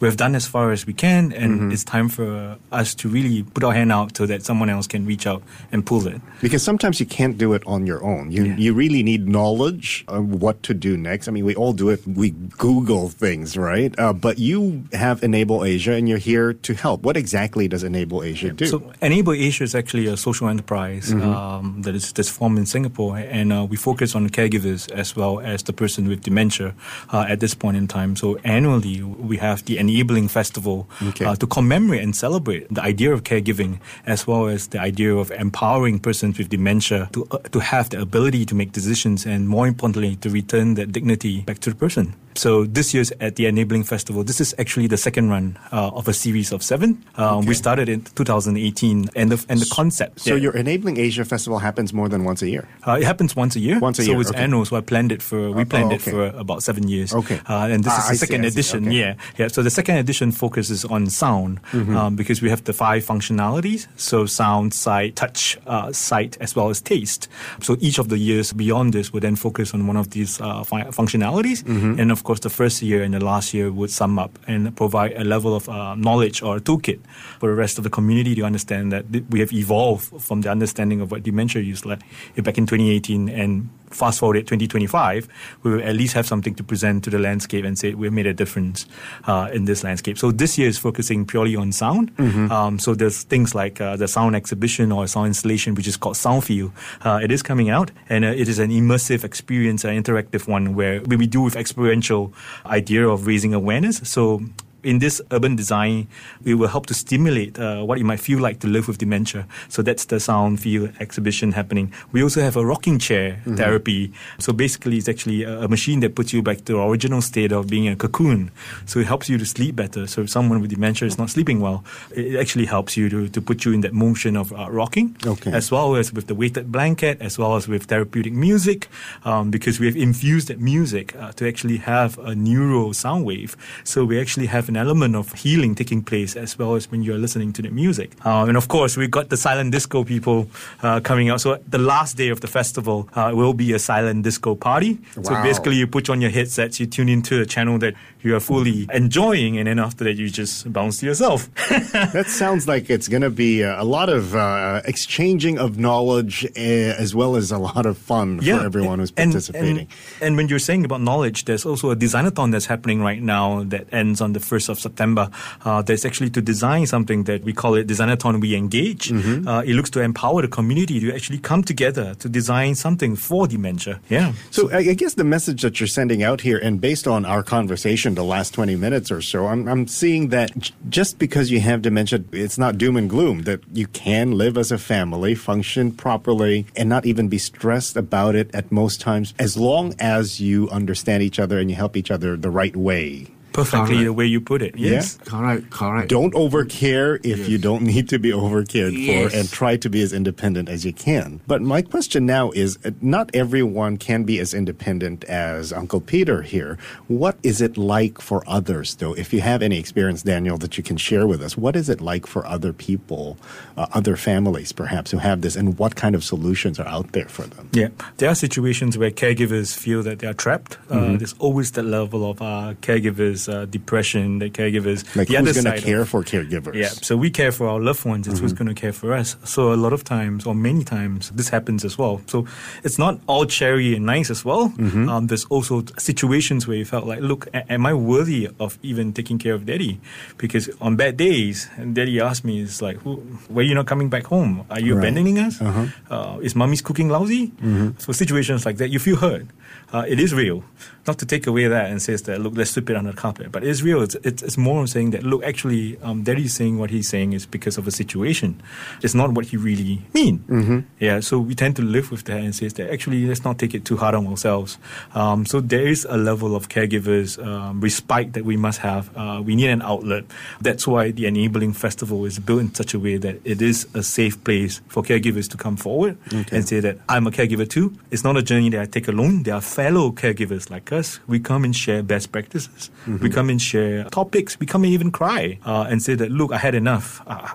we've 0.00 0.16
done 0.16 0.34
as 0.34 0.46
far 0.46 0.72
as 0.72 0.86
we 0.86 0.92
can, 0.92 1.32
and 1.32 1.60
mm-hmm. 1.60 1.72
it's 1.72 1.84
time 1.84 2.08
for 2.08 2.58
us 2.72 2.94
to 2.96 3.08
really 3.08 3.42
put 3.42 3.62
our 3.62 3.72
hand 3.72 3.92
out 3.92 4.16
so 4.16 4.26
that 4.26 4.42
someone 4.42 4.70
else 4.70 4.86
can 4.86 5.06
reach 5.06 5.26
out 5.26 5.42
and 5.70 5.84
pull 5.84 6.06
it. 6.06 6.20
Because 6.40 6.62
sometimes 6.62 6.98
you 6.98 7.06
can't 7.06 7.38
do 7.38 7.52
it 7.52 7.62
on 7.66 7.86
your 7.86 8.02
own. 8.02 8.32
You 8.32 8.44
yeah. 8.44 8.56
you 8.56 8.74
really 8.74 9.02
need 9.02 9.28
knowledge 9.28 10.04
of 10.08 10.42
what 10.42 10.62
to 10.64 10.74
do 10.74 10.96
next. 10.96 11.28
I 11.28 11.30
mean, 11.30 11.44
we 11.44 11.54
all 11.54 11.72
do 11.72 11.88
it. 11.90 12.06
We 12.06 12.30
Google 12.56 13.08
things, 13.08 13.56
right? 13.56 13.96
Uh, 13.98 14.12
but 14.12 14.38
you 14.38 14.84
have 14.92 15.22
Enable 15.22 15.64
Asia, 15.64 15.92
and 15.92 16.08
you're 16.08 16.18
here 16.18 16.52
to 16.52 16.74
help. 16.74 17.02
What 17.02 17.16
exactly 17.16 17.68
does 17.68 17.84
Enable 17.84 18.22
Asia 18.22 18.50
do? 18.52 18.66
So 18.66 18.92
Enable 19.02 19.32
Asia 19.32 19.64
is 19.64 19.74
actually 19.74 20.06
a 20.06 20.16
social 20.16 20.48
enterprise 20.48 21.12
mm-hmm. 21.12 21.28
um, 21.28 21.82
that 21.82 21.94
is 21.94 22.12
that's 22.12 22.28
formed 22.30 22.58
in 22.58 22.66
Singapore, 22.66 23.18
and 23.18 23.52
uh, 23.52 23.66
we 23.68 23.76
focus 23.76 24.14
on 24.14 24.28
caregivers 24.30 24.90
as 24.90 25.14
well 25.14 25.40
as 25.40 25.62
the 25.64 25.72
person 25.72 26.08
with 26.08 26.22
dementia 26.22 26.74
uh, 27.10 27.26
at 27.28 27.40
this 27.40 27.54
point 27.54 27.76
in 27.76 27.86
time. 27.86 28.16
So 28.16 28.36
annually, 28.44 29.02
we 29.02 29.36
have 29.36 29.64
the 29.64 29.78
enabling 29.90 30.28
festival 30.28 30.88
okay. 31.02 31.24
uh, 31.24 31.34
to 31.34 31.46
commemorate 31.46 32.02
and 32.02 32.14
celebrate 32.14 32.72
the 32.72 32.82
idea 32.82 33.12
of 33.12 33.22
caregiving 33.22 33.78
as 34.06 34.26
well 34.26 34.46
as 34.46 34.68
the 34.68 34.80
idea 34.80 35.14
of 35.14 35.30
empowering 35.32 35.98
persons 35.98 36.38
with 36.38 36.48
dementia 36.48 37.08
to, 37.12 37.26
uh, 37.30 37.38
to 37.50 37.58
have 37.60 37.90
the 37.90 38.00
ability 38.00 38.44
to 38.44 38.54
make 38.54 38.72
decisions 38.72 39.26
and 39.26 39.48
more 39.48 39.66
importantly 39.66 40.16
to 40.16 40.30
return 40.30 40.74
that 40.74 40.92
dignity 40.92 41.42
back 41.42 41.58
to 41.58 41.70
the 41.70 41.76
person. 41.76 42.14
So 42.34 42.64
this 42.64 42.94
year's 42.94 43.12
at 43.20 43.36
the 43.36 43.46
Enabling 43.46 43.84
Festival, 43.84 44.24
this 44.24 44.40
is 44.40 44.54
actually 44.58 44.86
the 44.86 44.96
second 44.96 45.30
run 45.30 45.58
uh, 45.72 45.90
of 45.90 46.08
a 46.08 46.12
series 46.12 46.52
of 46.52 46.62
seven. 46.62 47.04
Um, 47.16 47.38
okay. 47.38 47.48
We 47.48 47.54
started 47.54 47.88
in 47.88 48.02
2018, 48.02 49.10
and 49.16 49.32
the 49.32 49.44
and 49.48 49.60
the 49.60 49.70
concept. 49.72 50.20
So 50.20 50.34
yeah. 50.34 50.42
your 50.42 50.56
Enabling 50.56 50.98
Asia 50.98 51.24
Festival 51.24 51.58
happens 51.58 51.92
more 51.92 52.08
than 52.08 52.24
once 52.24 52.42
a 52.42 52.48
year. 52.48 52.68
Uh, 52.86 52.98
it 53.00 53.04
happens 53.04 53.34
once 53.34 53.56
a 53.56 53.60
year. 53.60 53.78
Once 53.78 53.98
a 53.98 54.02
so 54.02 54.06
year. 54.06 54.16
So 54.16 54.20
it's 54.20 54.30
okay. 54.30 54.40
annual. 54.40 54.64
So 54.64 54.76
I 54.76 54.80
planned 54.80 55.12
it 55.12 55.22
for 55.22 55.50
we 55.50 55.62
oh, 55.62 55.64
planned 55.64 55.92
oh, 55.92 55.96
okay. 55.96 56.10
it 56.10 56.14
for 56.14 56.26
about 56.38 56.62
seven 56.62 56.88
years. 56.88 57.12
Okay. 57.12 57.40
Uh, 57.48 57.68
and 57.70 57.84
this 57.84 57.92
ah, 57.92 57.98
is 57.98 58.06
the 58.06 58.12
I 58.12 58.16
second 58.16 58.42
see, 58.42 58.48
edition. 58.48 58.90
Yeah, 58.90 59.14
yeah. 59.36 59.48
So 59.48 59.62
the 59.62 59.70
second 59.70 59.96
edition 59.96 60.32
focuses 60.32 60.84
on 60.84 61.08
sound 61.08 61.62
mm-hmm. 61.72 61.96
um, 61.96 62.16
because 62.16 62.42
we 62.42 62.50
have 62.50 62.64
the 62.64 62.72
five 62.72 63.04
functionalities. 63.04 63.88
So 63.96 64.26
sound, 64.26 64.72
sight, 64.74 65.16
touch, 65.16 65.58
uh, 65.66 65.92
sight, 65.92 66.36
as 66.40 66.54
well 66.54 66.70
as 66.70 66.80
taste. 66.80 67.28
So 67.60 67.76
each 67.80 67.98
of 67.98 68.08
the 68.08 68.18
years 68.18 68.52
beyond 68.52 68.92
this 68.92 69.12
would 69.12 69.22
then 69.22 69.36
focus 69.36 69.74
on 69.74 69.86
one 69.86 69.96
of 69.96 70.10
these 70.10 70.40
uh, 70.40 70.64
functionalities. 70.64 71.62
Mm-hmm. 71.64 72.00
And 72.00 72.12
of 72.12 72.19
course, 72.24 72.40
the 72.40 72.50
first 72.50 72.82
year 72.82 73.02
and 73.02 73.14
the 73.14 73.24
last 73.24 73.54
year 73.54 73.70
would 73.70 73.90
sum 73.90 74.18
up 74.18 74.38
and 74.46 74.74
provide 74.76 75.12
a 75.12 75.24
level 75.24 75.54
of 75.54 75.68
uh, 75.68 75.94
knowledge 75.94 76.42
or 76.42 76.56
a 76.56 76.60
toolkit 76.60 77.00
for 77.38 77.48
the 77.48 77.54
rest 77.54 77.78
of 77.78 77.84
the 77.84 77.90
community 77.90 78.34
to 78.34 78.42
understand 78.42 78.92
that 78.92 79.04
we 79.30 79.40
have 79.40 79.52
evolved 79.52 80.22
from 80.22 80.40
the 80.42 80.50
understanding 80.50 81.00
of 81.00 81.10
what 81.10 81.22
dementia 81.22 81.62
is 81.62 81.84
like 81.84 82.00
back 82.36 82.58
in 82.58 82.66
2018 82.66 83.28
and 83.28 83.68
fast 83.90 84.20
forward 84.20 84.36
2025, 84.36 85.28
we 85.62 85.72
will 85.72 85.82
at 85.82 85.94
least 85.94 86.14
have 86.14 86.26
something 86.26 86.54
to 86.54 86.64
present 86.64 87.04
to 87.04 87.10
the 87.10 87.18
landscape 87.18 87.64
and 87.64 87.78
say 87.78 87.94
we've 87.94 88.12
made 88.12 88.26
a 88.26 88.34
difference 88.34 88.86
uh, 89.24 89.48
in 89.52 89.64
this 89.64 89.84
landscape. 89.84 90.18
So 90.18 90.30
this 90.30 90.56
year 90.58 90.68
is 90.68 90.78
focusing 90.78 91.26
purely 91.26 91.56
on 91.56 91.72
sound. 91.72 92.14
Mm-hmm. 92.16 92.50
Um, 92.50 92.78
so 92.78 92.94
there's 92.94 93.24
things 93.24 93.54
like 93.54 93.80
uh, 93.80 93.96
the 93.96 94.08
sound 94.08 94.36
exhibition 94.36 94.92
or 94.92 95.06
sound 95.06 95.28
installation, 95.28 95.74
which 95.74 95.88
is 95.88 95.96
called 95.96 96.16
Soundfield. 96.16 96.72
Uh, 97.02 97.20
it 97.22 97.30
is 97.30 97.42
coming 97.42 97.70
out, 97.70 97.90
and 98.08 98.24
uh, 98.24 98.28
it 98.28 98.48
is 98.48 98.58
an 98.58 98.70
immersive 98.70 99.24
experience, 99.24 99.84
an 99.84 100.02
interactive 100.02 100.48
one 100.48 100.74
where 100.74 101.00
we 101.02 101.26
do 101.26 101.42
with 101.42 101.56
experiential 101.56 102.32
idea 102.66 103.06
of 103.08 103.26
raising 103.26 103.54
awareness. 103.54 104.00
So 104.04 104.40
in 104.82 104.98
this 104.98 105.20
urban 105.30 105.56
design, 105.56 106.08
we 106.44 106.54
will 106.54 106.68
help 106.68 106.86
to 106.86 106.94
stimulate 106.94 107.58
uh, 107.58 107.82
what 107.82 107.98
it 107.98 108.04
might 108.04 108.20
feel 108.20 108.40
like 108.40 108.60
to 108.60 108.66
live 108.66 108.88
with 108.88 108.98
dementia. 108.98 109.46
So 109.68 109.82
that's 109.82 110.06
the 110.06 110.20
sound 110.20 110.60
field 110.60 110.92
exhibition 111.00 111.52
happening. 111.52 111.92
We 112.12 112.22
also 112.22 112.40
have 112.40 112.56
a 112.56 112.64
rocking 112.64 112.98
chair 112.98 113.32
mm-hmm. 113.32 113.56
therapy. 113.56 114.12
So 114.38 114.52
basically, 114.52 114.96
it's 114.98 115.08
actually 115.08 115.42
a, 115.42 115.62
a, 115.62 115.68
machine 115.68 116.00
that 116.00 116.14
puts 116.14 116.32
you 116.32 116.42
back 116.42 116.58
to 116.64 116.72
the 116.72 116.80
original 116.80 117.22
state 117.22 117.52
of 117.52 117.68
being 117.68 117.88
a 117.88 117.96
cocoon. 117.96 118.50
So 118.86 119.00
it 119.00 119.06
helps 119.06 119.28
you 119.28 119.38
to 119.38 119.46
sleep 119.46 119.76
better. 119.76 120.06
So 120.06 120.22
if 120.22 120.30
someone 120.30 120.60
with 120.60 120.70
dementia 120.70 121.06
is 121.06 121.18
not 121.18 121.30
sleeping 121.30 121.60
well, 121.60 121.84
it 122.10 122.36
actually 122.36 122.66
helps 122.66 122.96
you 122.96 123.08
to, 123.08 123.28
to 123.28 123.40
put 123.40 123.64
you 123.64 123.72
in 123.72 123.82
that 123.82 123.92
motion 123.92 124.36
of 124.36 124.52
uh, 124.52 124.70
rocking, 124.70 125.16
okay. 125.26 125.52
as 125.52 125.70
well 125.70 125.96
as 125.96 126.12
with 126.12 126.26
the 126.26 126.34
weighted 126.34 126.72
blanket, 126.72 127.20
as 127.20 127.38
well 127.38 127.56
as 127.56 127.68
with 127.68 127.84
therapeutic 127.84 128.32
music, 128.32 128.88
um, 129.24 129.50
because 129.50 129.78
we 129.78 129.86
have 129.86 129.96
infused 129.96 130.48
that 130.48 130.60
music 130.60 131.14
uh, 131.16 131.32
to 131.32 131.46
actually 131.46 131.78
have 131.78 132.18
a 132.18 132.34
neural 132.34 132.94
sound 132.94 133.24
wave. 133.24 133.56
So 133.84 134.04
we 134.04 134.20
actually 134.20 134.46
have 134.46 134.68
an 134.70 134.76
element 134.76 135.16
of 135.16 135.32
healing 135.34 135.74
taking 135.74 136.02
place 136.02 136.36
as 136.36 136.58
well 136.58 136.76
as 136.76 136.90
when 136.90 137.02
you're 137.02 137.18
listening 137.18 137.52
to 137.52 137.62
the 137.62 137.70
music. 137.70 138.12
Uh, 138.24 138.46
and 138.48 138.56
of 138.56 138.68
course, 138.68 138.96
we 138.96 139.06
got 139.08 139.28
the 139.28 139.36
silent 139.36 139.72
disco 139.72 140.04
people 140.04 140.48
uh, 140.82 141.00
coming 141.00 141.28
out. 141.28 141.40
So 141.40 141.58
the 141.68 141.78
last 141.78 142.16
day 142.16 142.28
of 142.28 142.40
the 142.40 142.46
festival 142.46 143.08
uh, 143.14 143.32
will 143.34 143.52
be 143.52 143.72
a 143.72 143.78
silent 143.78 144.22
disco 144.22 144.54
party. 144.54 144.98
So 145.22 145.34
basically, 145.42 145.76
you 145.76 145.86
put 145.86 146.08
on 146.08 146.20
your 146.20 146.30
headsets, 146.30 146.78
you 146.80 146.86
tune 146.86 147.08
into 147.08 147.40
a 147.40 147.46
channel 147.46 147.78
that 147.78 147.94
you 148.22 148.36
are 148.36 148.40
fully 148.40 148.86
enjoying, 148.92 149.58
and 149.58 149.66
then 149.66 149.78
after 149.78 150.04
that, 150.04 150.16
you 150.16 150.28
just 150.30 150.70
bounce 150.72 150.98
to 151.00 151.06
yourself. 151.06 151.48
That 152.12 152.26
sounds 152.28 152.66
like 152.68 152.90
it's 152.90 153.08
going 153.08 153.22
to 153.22 153.30
be 153.30 153.62
a, 153.62 153.84
lot 153.84 154.08
of 154.08 154.34
uh, 154.34 154.82
exchanging 154.84 155.58
of 155.58 155.78
knowledge 155.78 156.44
uh, 156.44 157.02
as 157.04 157.14
well 157.14 157.36
as 157.36 157.50
a 157.50 157.58
lot 157.58 157.86
of 157.86 157.98
fun 157.98 158.40
for 158.40 158.64
everyone 158.64 158.98
who's 159.00 159.10
participating. 159.10 159.78
And, 159.78 159.88
and 160.20 160.36
when 160.36 160.48
you're 160.48 160.58
saying 160.58 160.84
about 160.84 161.00
knowledge, 161.00 161.44
there's 161.46 161.66
also 161.66 161.90
a 161.90 161.96
designathon 161.96 162.52
that's 162.52 162.66
happening 162.66 163.02
right 163.02 163.22
now 163.22 163.64
that 163.64 163.92
ends 163.92 164.20
on 164.20 164.32
the 164.32 164.40
1st 164.60 164.68
of 164.68 164.80
September. 164.80 165.30
Uh, 165.64 165.82
that's 165.82 166.04
actually 166.04 166.30
to 166.30 166.42
design 166.42 166.86
something 166.86 167.24
that 167.24 167.42
we 167.42 167.52
call 167.52 167.74
it 167.74 167.86
Designathon 167.86 168.40
We 168.40 168.54
Engage. 168.54 169.08
Mm-hmm. 169.08 169.48
Uh, 169.48 169.62
it 169.62 169.74
looks 169.74 169.90
to 169.90 170.00
empower 170.00 170.42
the 170.42 170.48
community 170.48 171.00
to 171.00 171.14
actually 171.14 171.38
come 171.38 171.62
together 171.62 172.14
to 172.16 172.28
design 172.28 172.74
something 172.74 173.16
for 173.16 173.46
dementia. 173.46 174.00
Yeah. 174.08 174.32
So 174.50 174.70
I 174.70 174.90
I 174.90 174.94
guess 174.94 175.14
the 175.14 175.24
message 175.24 175.62
that 175.62 175.78
you're 175.78 175.86
sending 175.86 176.22
out 176.22 176.40
here, 176.40 176.58
and 176.58 176.80
based 176.80 177.06
on 177.06 177.24
our 177.24 177.42
conversation 177.42 178.14
the 178.14 178.24
last 178.24 178.52
20 178.54 178.76
minutes 178.76 179.10
or 179.10 179.22
so, 179.22 179.46
I'm, 179.46 179.68
I'm 179.68 179.86
seeing 179.86 180.28
that 180.30 180.56
j- 180.58 180.74
just 180.88 181.18
because 181.18 181.50
you 181.50 181.60
have 181.60 181.82
dementia, 181.82 182.24
it's 182.32 182.58
not 182.58 182.76
doom 182.76 182.96
and 182.96 183.08
gloom, 183.08 183.42
that 183.42 183.60
you 183.72 183.86
can 183.86 184.32
live 184.32 184.58
as 184.58 184.72
a 184.72 184.78
family, 184.78 185.34
function 185.34 185.92
properly, 185.92 186.66
and 186.76 186.88
not 186.88 187.06
even 187.06 187.28
be 187.28 187.38
stressed 187.38 187.96
about 187.96 188.34
it 188.34 188.52
at 188.54 188.72
most 188.72 189.00
times, 189.00 189.32
as 189.38 189.56
long 189.56 189.94
as 189.98 190.40
you 190.40 190.68
understand 190.70 191.22
each 191.22 191.38
other 191.38 191.58
and 191.58 191.70
you 191.70 191.76
help 191.76 191.96
each 191.96 192.10
other 192.10 192.36
the 192.36 192.50
right 192.50 192.74
way. 192.74 193.28
Perfectly 193.52 193.88
Correct. 193.96 194.04
the 194.04 194.12
way 194.12 194.26
you 194.26 194.40
put 194.40 194.62
it. 194.62 194.76
Yes. 194.76 195.18
Correct, 195.24 195.70
correct. 195.70 196.08
Don't 196.08 196.34
overcare 196.34 197.18
if 197.24 197.48
you 197.48 197.58
don't 197.58 197.82
need 197.82 198.08
to 198.10 198.18
be 198.18 198.32
overcared 198.44 198.92
Yes. 198.92 199.32
for, 199.32 199.36
and 199.38 199.50
try 199.50 199.76
to 199.76 199.88
be 199.90 200.02
as 200.02 200.12
independent 200.12 200.68
as 200.68 200.84
you 200.84 200.92
can. 200.92 201.40
But 201.46 201.62
my 201.62 201.82
question 201.82 202.26
now 202.26 202.50
is 202.52 202.78
uh, 202.84 202.90
not 203.00 203.30
everyone 203.34 203.96
can 203.96 204.24
be 204.24 204.38
as 204.38 204.54
independent 204.54 205.24
as 205.24 205.72
Uncle 205.72 206.00
Peter 206.00 206.42
here. 206.42 206.78
What 207.08 207.36
is 207.42 207.60
it 207.60 207.76
like 207.76 208.20
for 208.20 208.42
others, 208.46 208.94
though? 208.96 209.14
If 209.14 209.32
you 209.32 209.40
have 209.40 209.62
any 209.62 209.78
experience, 209.78 210.22
Daniel, 210.22 210.56
that 210.58 210.76
you 210.78 210.84
can 210.84 210.96
share 210.96 211.26
with 211.26 211.42
us, 211.42 211.56
what 211.56 211.74
is 211.76 211.88
it 211.88 212.00
like 212.00 212.26
for 212.26 212.46
other 212.46 212.72
people, 212.72 213.36
uh, 213.76 213.86
other 213.92 214.16
families 214.16 214.72
perhaps, 214.72 215.10
who 215.10 215.18
have 215.18 215.40
this, 215.40 215.56
and 215.56 215.78
what 215.78 215.96
kind 215.96 216.14
of 216.14 216.22
solutions 216.24 216.78
are 216.78 216.86
out 216.86 217.12
there 217.12 217.26
for 217.28 217.42
them? 217.42 217.68
Yeah, 217.72 217.88
there 218.18 218.28
are 218.30 218.34
situations 218.34 218.96
where 218.96 219.10
caregivers 219.10 219.76
feel 219.76 220.02
that 220.04 220.20
they 220.20 220.26
are 220.26 220.34
trapped. 220.34 220.78
Mm-hmm. 220.88 221.14
Uh, 221.14 221.16
there's 221.18 221.34
always 221.38 221.72
that 221.72 221.84
level 221.84 222.30
of 222.30 222.40
uh, 222.42 222.74
caregivers' 222.82 223.39
uh, 223.48 223.64
depression, 223.66 224.38
the 224.38 224.50
caregivers, 224.50 225.04
Like, 225.16 225.28
the 225.28 225.36
other 225.36 225.48
who's 225.52 225.62
going 225.62 225.72
to 225.74 225.78
of- 225.78 225.84
care 225.84 226.04
for 226.04 226.22
caregivers? 226.22 226.74
Yeah, 226.74 226.88
so 226.88 227.16
we 227.16 227.30
care 227.30 227.52
for 227.52 227.68
our 227.68 227.80
loved 227.80 228.04
ones. 228.04 228.26
It's 228.28 228.40
who's 228.40 228.52
Mm-hmm. 228.52 228.64
going 228.64 228.74
to 228.74 228.80
care 228.80 228.92
for 228.92 229.12
us. 229.14 229.36
So 229.44 229.72
a 229.72 229.78
lot 229.78 229.92
of 229.92 230.04
times, 230.04 230.46
or 230.46 230.54
many 230.54 230.84
times, 230.84 231.30
this 231.30 231.48
happens 231.48 231.84
as 231.84 231.96
well. 231.96 232.20
So 232.26 232.46
it's 232.84 232.98
not 232.98 233.20
all 233.26 233.46
cherry 233.46 233.94
and 233.96 234.04
nice 234.06 234.30
as 234.30 234.44
well. 234.44 234.68
Mm-hmm. 234.70 235.08
Um, 235.08 235.26
there's 235.28 235.44
also 235.46 235.84
situations 235.98 236.66
where 236.66 236.76
you 236.76 236.84
felt 236.84 237.06
like, 237.06 237.20
look, 237.20 237.46
a- 237.54 237.70
am 237.72 237.86
I 237.86 237.94
worthy 237.94 238.48
of 238.58 238.78
even 238.82 239.12
taking 239.12 239.38
care 239.38 239.54
of 239.54 239.64
daddy? 239.66 240.00
Because 240.36 240.68
on 240.80 240.96
bad 240.96 241.16
days, 241.16 241.68
and 241.76 241.94
daddy 241.94 242.20
asked 242.20 242.44
me, 242.44 242.60
"Is 242.60 242.82
like, 242.82 242.96
who, 243.02 243.16
why 243.48 243.60
are 243.62 243.64
you 243.66 243.74
not 243.74 243.86
coming 243.86 244.08
back 244.10 244.24
home? 244.26 244.64
Are 244.70 244.80
you 244.80 244.94
Right. 244.94 245.04
abandoning 245.08 245.38
us? 245.38 245.60
Uh-huh. 245.60 245.86
Uh, 246.10 246.38
is 246.42 246.54
mommy's 246.56 246.82
cooking 246.82 247.08
lousy? 247.08 247.48
Mm-hmm. 247.48 247.98
So 247.98 248.12
situations 248.12 248.66
like 248.66 248.76
that, 248.78 248.90
you 248.90 248.98
feel 248.98 249.16
hurt. 249.16 249.46
Uh, 249.92 250.04
it 250.06 250.20
is 250.20 250.32
real. 250.32 250.62
Not 251.06 251.18
to 251.18 251.26
take 251.26 251.46
away 251.46 251.66
that 251.66 251.90
and 251.90 252.00
says 252.00 252.22
that 252.22 252.40
look, 252.40 252.52
let's 252.56 252.70
sweep 252.70 252.90
it 252.90 252.96
under 252.96 253.10
the 253.10 253.16
carpet, 253.16 253.50
but 253.50 253.64
it's 253.64 253.82
real. 253.82 254.02
It's, 254.02 254.14
it's, 254.16 254.42
it's 254.42 254.56
more 254.56 254.82
of 254.82 254.90
saying 254.90 255.10
that 255.10 255.24
look, 255.24 255.42
actually, 255.42 255.98
um, 256.02 256.22
Daddy's 256.22 256.54
saying 256.54 256.78
what 256.78 256.90
he's 256.90 257.08
saying 257.08 257.32
is 257.32 257.46
because 257.46 257.78
of 257.78 257.86
a 257.86 257.90
situation. 257.90 258.62
It's 259.02 259.14
not 259.14 259.32
what 259.32 259.46
he 259.46 259.56
really 259.56 260.02
mean. 260.14 260.44
Mm-hmm. 260.48 260.78
Yeah. 261.00 261.20
So 261.20 261.40
we 261.40 261.54
tend 261.54 261.76
to 261.76 261.82
live 261.82 262.10
with 262.10 262.24
that 262.24 262.40
and 262.40 262.54
says 262.54 262.74
that 262.74 262.92
actually, 262.92 263.26
let's 263.26 263.44
not 263.44 263.58
take 263.58 263.74
it 263.74 263.84
too 263.84 263.96
hard 263.96 264.14
on 264.14 264.26
ourselves. 264.26 264.78
Um, 265.14 265.46
so 265.46 265.60
there 265.60 265.86
is 265.86 266.06
a 266.08 266.16
level 266.16 266.54
of 266.54 266.68
caregivers 266.68 267.44
um, 267.44 267.80
respite 267.80 268.34
that 268.34 268.44
we 268.44 268.56
must 268.56 268.78
have. 268.80 269.10
Uh, 269.16 269.42
we 269.44 269.56
need 269.56 269.70
an 269.70 269.82
outlet. 269.82 270.24
That's 270.60 270.86
why 270.86 271.10
the 271.10 271.26
enabling 271.26 271.72
festival 271.72 272.24
is 272.26 272.38
built 272.38 272.60
in 272.60 272.74
such 272.74 272.94
a 272.94 272.98
way 272.98 273.16
that 273.16 273.40
it 273.44 273.60
is 273.60 273.88
a 273.94 274.02
safe 274.02 274.42
place 274.44 274.80
for 274.88 275.02
caregivers 275.02 275.50
to 275.50 275.56
come 275.56 275.76
forward 275.76 276.18
and 276.52 276.68
say 276.68 276.80
that 276.80 276.98
I'm 277.08 277.26
a 277.26 277.30
caregiver 277.30 277.68
too. 277.68 277.98
It's 278.10 278.22
not 278.22 278.36
a 278.36 278.42
journey 278.42 278.68
that 278.70 278.80
I 278.80 278.86
take 278.86 279.08
alone. 279.08 279.42
There 279.42 279.59
fellow 279.60 280.10
caregivers 280.12 280.70
like 280.70 280.92
us. 280.92 281.20
We 281.26 281.40
come 281.40 281.64
and 281.64 281.74
share 281.74 282.02
best 282.02 282.32
practices. 282.32 282.90
We 283.06 283.30
come 283.30 283.50
and 283.50 283.60
share 283.60 284.04
topics. 284.04 284.58
We 284.58 284.66
come 284.66 284.84
and 284.84 284.92
even 284.92 285.10
cry 285.10 285.58
uh, 285.64 285.86
and 285.88 286.02
say 286.02 286.14
that, 286.14 286.30
look, 286.30 286.52
I 286.52 286.58
had 286.58 286.74
enough. 286.74 287.22
Uh, 287.30 287.46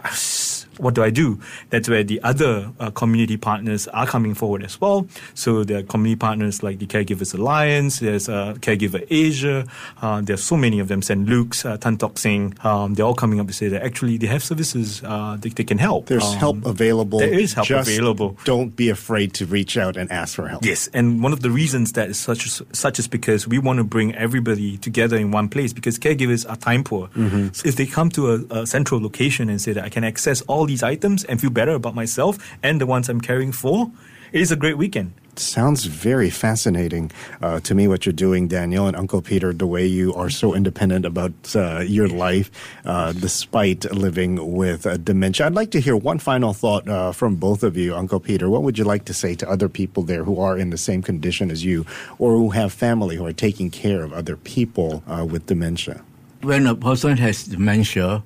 what 0.79 0.93
do 0.93 1.03
I 1.03 1.09
do? 1.09 1.39
That's 1.69 1.87
where 1.89 2.03
the 2.03 2.21
other 2.23 2.71
uh, 2.79 2.91
community 2.91 3.37
partners 3.37 3.87
are 3.89 4.05
coming 4.07 4.33
forward 4.33 4.63
as 4.63 4.79
well. 4.79 5.07
So 5.33 5.63
there 5.63 5.79
are 5.79 5.83
community 5.83 6.19
partners 6.19 6.63
like 6.63 6.79
the 6.79 6.87
Caregivers 6.87 7.33
Alliance, 7.33 7.99
there's 7.99 8.27
uh, 8.29 8.53
Caregiver 8.59 9.05
Asia, 9.09 9.65
uh, 10.01 10.21
there's 10.21 10.43
so 10.43 10.57
many 10.57 10.79
of 10.79 10.87
them, 10.87 11.01
St. 11.01 11.27
Luke's, 11.27 11.65
uh, 11.65 11.77
Tan 11.77 11.97
Tock 11.97 12.17
Seng, 12.17 12.53
um, 12.63 12.93
they're 12.95 13.05
all 13.05 13.13
coming 13.15 13.39
up 13.39 13.47
to 13.47 13.53
say 13.53 13.67
that 13.67 13.83
actually 13.83 14.17
they 14.17 14.27
have 14.27 14.43
services 14.43 15.01
uh, 15.03 15.37
that 15.39 15.55
they 15.55 15.63
can 15.63 15.77
help. 15.77 16.07
There's 16.07 16.23
Um, 16.23 16.37
help 16.37 16.65
available. 16.65 17.19
There 17.19 17.33
is 17.39 17.53
help 17.53 17.67
Just 17.67 17.89
available. 17.89 18.37
Don't 18.45 18.75
be 18.75 18.89
afraid 18.89 19.33
to 19.35 19.45
reach 19.45 19.77
out 19.77 19.95
and 19.97 20.11
ask 20.11 20.35
for 20.35 20.47
help. 20.47 20.65
Yes, 20.65 20.89
and 20.93 21.21
one 21.23 21.33
of 21.33 21.41
the 21.41 21.49
reasons 21.51 21.93
that 21.93 22.09
is 22.09 22.17
such 22.17 22.61
such 22.71 22.99
is 22.99 23.07
because 23.07 23.47
we 23.47 23.57
want 23.59 23.77
to 23.77 23.83
bring 23.83 24.13
everybody 24.15 24.77
together 24.77 25.17
in 25.17 25.31
one 25.31 25.49
place 25.49 25.73
because 25.73 25.97
caregivers 25.99 26.45
are 26.49 26.55
time 26.57 26.83
poor. 26.83 27.09
So 27.53 27.67
if 27.67 27.75
they 27.75 27.85
come 27.85 28.09
to 28.11 28.31
a, 28.51 28.61
a 28.61 28.65
central 28.67 29.01
location 29.01 29.49
and 29.49 29.61
say 29.61 29.73
that 29.73 29.83
I 29.83 29.89
can 29.89 30.03
access 30.03 30.41
all 30.41 30.64
these 30.67 30.83
items 30.83 31.23
and 31.23 31.39
feel 31.39 31.49
better 31.49 31.73
about 31.73 31.95
myself 31.95 32.37
and 32.63 32.79
the 32.79 32.85
ones 32.85 33.09
I'm 33.09 33.21
caring 33.21 33.51
for, 33.51 33.91
it 34.31 34.41
is 34.41 34.51
a 34.51 34.55
great 34.55 34.77
weekend. 34.77 35.13
Sounds 35.37 35.83
very 35.83 36.29
fascinating 36.29 37.11
uh, 37.41 37.59
to 37.61 37.75
me 37.75 37.89
what 37.89 38.05
you're 38.05 38.13
doing, 38.13 38.47
Daniel 38.47 38.87
and 38.87 38.95
Uncle 38.95 39.21
Peter. 39.21 39.51
The 39.51 39.67
way 39.67 39.85
you 39.85 40.13
are 40.13 40.29
so 40.29 40.55
independent 40.55 41.05
about 41.05 41.33
uh, 41.55 41.79
your 41.79 42.07
life, 42.07 42.49
uh, 42.85 43.11
despite 43.11 43.91
living 43.93 44.53
with 44.53 44.85
uh, 44.85 44.95
dementia. 44.95 45.45
I'd 45.45 45.53
like 45.53 45.71
to 45.71 45.81
hear 45.81 45.97
one 45.97 46.19
final 46.19 46.53
thought 46.53 46.87
uh, 46.87 47.11
from 47.11 47.35
both 47.35 47.63
of 47.63 47.75
you, 47.75 47.93
Uncle 47.95 48.21
Peter. 48.21 48.49
What 48.49 48.63
would 48.63 48.77
you 48.77 48.85
like 48.85 49.03
to 49.05 49.13
say 49.13 49.35
to 49.35 49.49
other 49.49 49.67
people 49.67 50.03
there 50.03 50.23
who 50.23 50.39
are 50.39 50.57
in 50.57 50.69
the 50.69 50.77
same 50.77 51.01
condition 51.01 51.51
as 51.51 51.65
you, 51.65 51.85
or 52.17 52.31
who 52.37 52.51
have 52.51 52.71
family 52.71 53.17
who 53.17 53.25
are 53.25 53.33
taking 53.33 53.69
care 53.69 54.03
of 54.03 54.13
other 54.13 54.37
people 54.37 55.03
uh, 55.05 55.25
with 55.29 55.47
dementia? 55.47 56.01
when 56.45 56.67
a 56.67 56.75
person 56.75 57.17
has 57.17 57.43
dementia, 57.45 58.23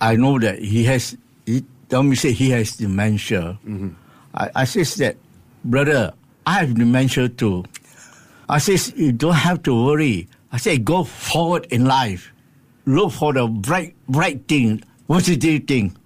I 0.00 0.16
know 0.16 0.38
that 0.38 0.60
he 0.60 0.84
has. 0.84 1.16
He 1.48 1.64
tell 1.88 2.02
me 2.04 2.12
say 2.14 2.32
he 2.32 2.50
has 2.52 2.76
dementia. 2.76 3.56
Mm-hmm. 3.64 3.96
I, 4.36 4.50
I 4.54 4.64
says 4.68 4.94
that, 5.00 5.16
brother, 5.64 6.12
I 6.44 6.60
have 6.60 6.76
dementia 6.76 7.30
too. 7.32 7.64
I 8.48 8.58
says 8.58 8.92
you 8.96 9.12
don't 9.12 9.32
have 9.32 9.62
to 9.64 9.72
worry. 9.72 10.28
I 10.52 10.58
say 10.58 10.76
go 10.76 11.04
forward 11.04 11.64
in 11.72 11.86
life, 11.88 12.32
look 12.84 13.12
for 13.12 13.32
the 13.32 13.46
bright, 13.48 13.96
bright 14.08 14.46
thing, 14.48 14.82
positive 15.08 15.64
thing, 15.64 15.96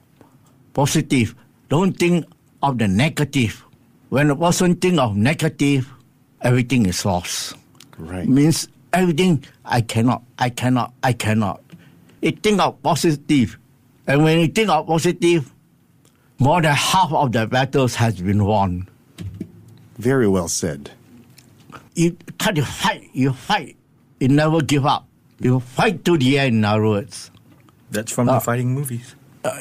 positive. 0.75 1.35
Don't 1.69 1.93
think 1.99 2.27
of 2.63 2.79
the 2.79 2.87
negative. 2.87 3.65
When 4.11 4.31
a 4.31 4.37
person 4.37 4.77
think 4.77 4.99
of 4.99 5.17
negative, 5.17 5.91
everything 6.43 6.87
is 6.87 7.05
lost 7.05 7.55
Right. 7.99 8.29
means 8.29 8.69
everything 8.93 9.43
I 9.65 9.81
cannot, 9.81 10.23
I 10.39 10.51
cannot, 10.51 10.93
I 11.03 11.13
cannot. 11.15 11.63
It 12.21 12.43
think 12.43 12.61
of 12.61 12.83
positive, 12.83 13.59
and 14.07 14.23
when 14.25 14.39
you 14.41 14.49
think 14.49 14.69
of 14.69 14.87
positive, 14.87 15.51
more 16.39 16.61
than 16.63 16.75
half 16.75 17.13
of 17.13 17.33
the 17.33 17.47
battles 17.47 17.95
has 17.97 18.21
been 18.21 18.45
won. 18.45 18.89
Very 19.99 20.27
well 20.29 20.49
said. 20.49 20.91
You 21.95 22.17
try 22.39 22.53
to 22.53 22.65
fight, 22.65 23.11
you 23.13 23.33
fight, 23.33 23.77
you 24.21 24.29
never 24.29 24.61
give 24.63 24.87
up. 24.87 25.07
You 25.41 25.61
fight 25.61 26.05
to 26.07 26.17
the 26.17 26.39
end. 26.39 26.57
In 26.57 26.65
other 26.65 26.83
words, 26.89 27.31
That's 27.91 28.11
from 28.11 28.29
Uh, 28.29 28.35
the 28.35 28.41
fighting 28.41 28.73
movies. 28.75 29.15
uh, 29.45 29.61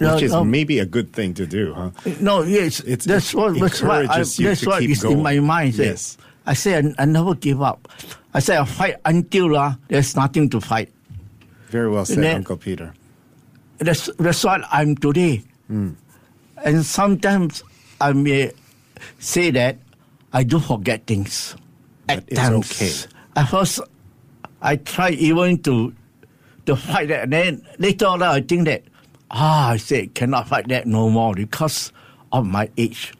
Which 0.00 0.22
is 0.22 0.32
no, 0.32 0.42
maybe 0.44 0.80
a 0.80 0.86
good 0.86 1.12
thing 1.12 1.32
to 1.34 1.46
do, 1.46 1.72
huh? 1.74 1.90
no, 2.20 2.42
yes, 2.42 2.80
It's- 2.80 3.04
that's 3.06 3.32
it 3.32 3.36
what 3.36 3.54
that's 3.60 3.80
what, 3.82 3.90
I, 3.92 4.00
encourages 4.02 4.38
you 4.40 4.46
that's 4.48 4.60
to 4.62 4.68
what 4.68 4.80
keep 4.80 4.90
is 4.90 5.02
going. 5.02 5.18
in 5.18 5.22
my 5.22 5.38
mind. 5.38 5.74
say. 5.76 5.84
Yes. 5.86 6.18
I 6.44 6.54
say 6.54 6.76
I, 6.78 6.92
I 6.98 7.04
never 7.04 7.34
give 7.36 7.62
up. 7.62 7.86
I 8.34 8.40
say 8.40 8.56
I 8.58 8.64
fight 8.64 8.96
until 9.04 9.54
uh, 9.56 9.74
there's 9.88 10.16
nothing 10.16 10.50
to 10.50 10.60
fight. 10.60 10.90
Very 11.70 11.88
well 11.88 12.04
said, 12.04 12.18
then- 12.18 12.36
Uncle 12.42 12.56
Peter. 12.56 12.94
That's 13.82 14.10
that's 14.18 14.44
what 14.44 14.62
I'm 14.70 14.94
today. 14.96 15.42
And 15.68 16.84
sometimes 16.84 17.62
I 18.00 18.12
may 18.12 18.52
say 19.18 19.50
that 19.52 19.78
I 20.32 20.44
do 20.44 20.58
forget 20.60 21.06
things. 21.06 21.56
At 22.08 22.26
But 22.26 22.34
times. 22.36 22.72
okay. 22.72 22.92
At 23.36 23.48
first, 23.48 23.80
I 24.60 24.76
try 24.76 25.10
even 25.10 25.62
to 25.64 25.94
to 26.66 26.76
fight 26.76 27.08
that. 27.08 27.24
And 27.24 27.32
then 27.32 27.66
later 27.78 28.06
on, 28.06 28.22
I 28.22 28.40
think 28.40 28.66
that 28.66 28.82
ah, 29.30 29.70
I 29.70 29.76
say 29.78 30.06
cannot 30.08 30.48
fight 30.48 30.68
that 30.68 30.86
no 30.86 31.08
more 31.10 31.34
because 31.34 31.92
of 32.32 32.46
my 32.46 32.68
age. 32.76 33.12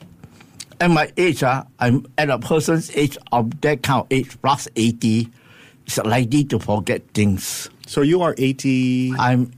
At 0.81 0.90
my 0.90 1.11
age, 1.16 1.42
ah, 1.42 1.64
I'm 1.79 2.07
at 2.18 2.29
a 2.31 2.38
person's 2.38 2.90
age 2.96 3.16
of 3.33 3.61
that 3.62 3.83
kind 3.83 4.01
of 4.03 4.07
age 4.11 4.37
plus 4.42 4.68
eighty. 4.77 5.29
it's 5.87 5.98
likely 5.98 6.44
to 6.44 6.59
forget 6.59 7.03
things. 7.14 7.70
So 7.87 8.03
you 8.03 8.22
are 8.22 8.35
80, 8.38 9.12
I'm 9.18 9.51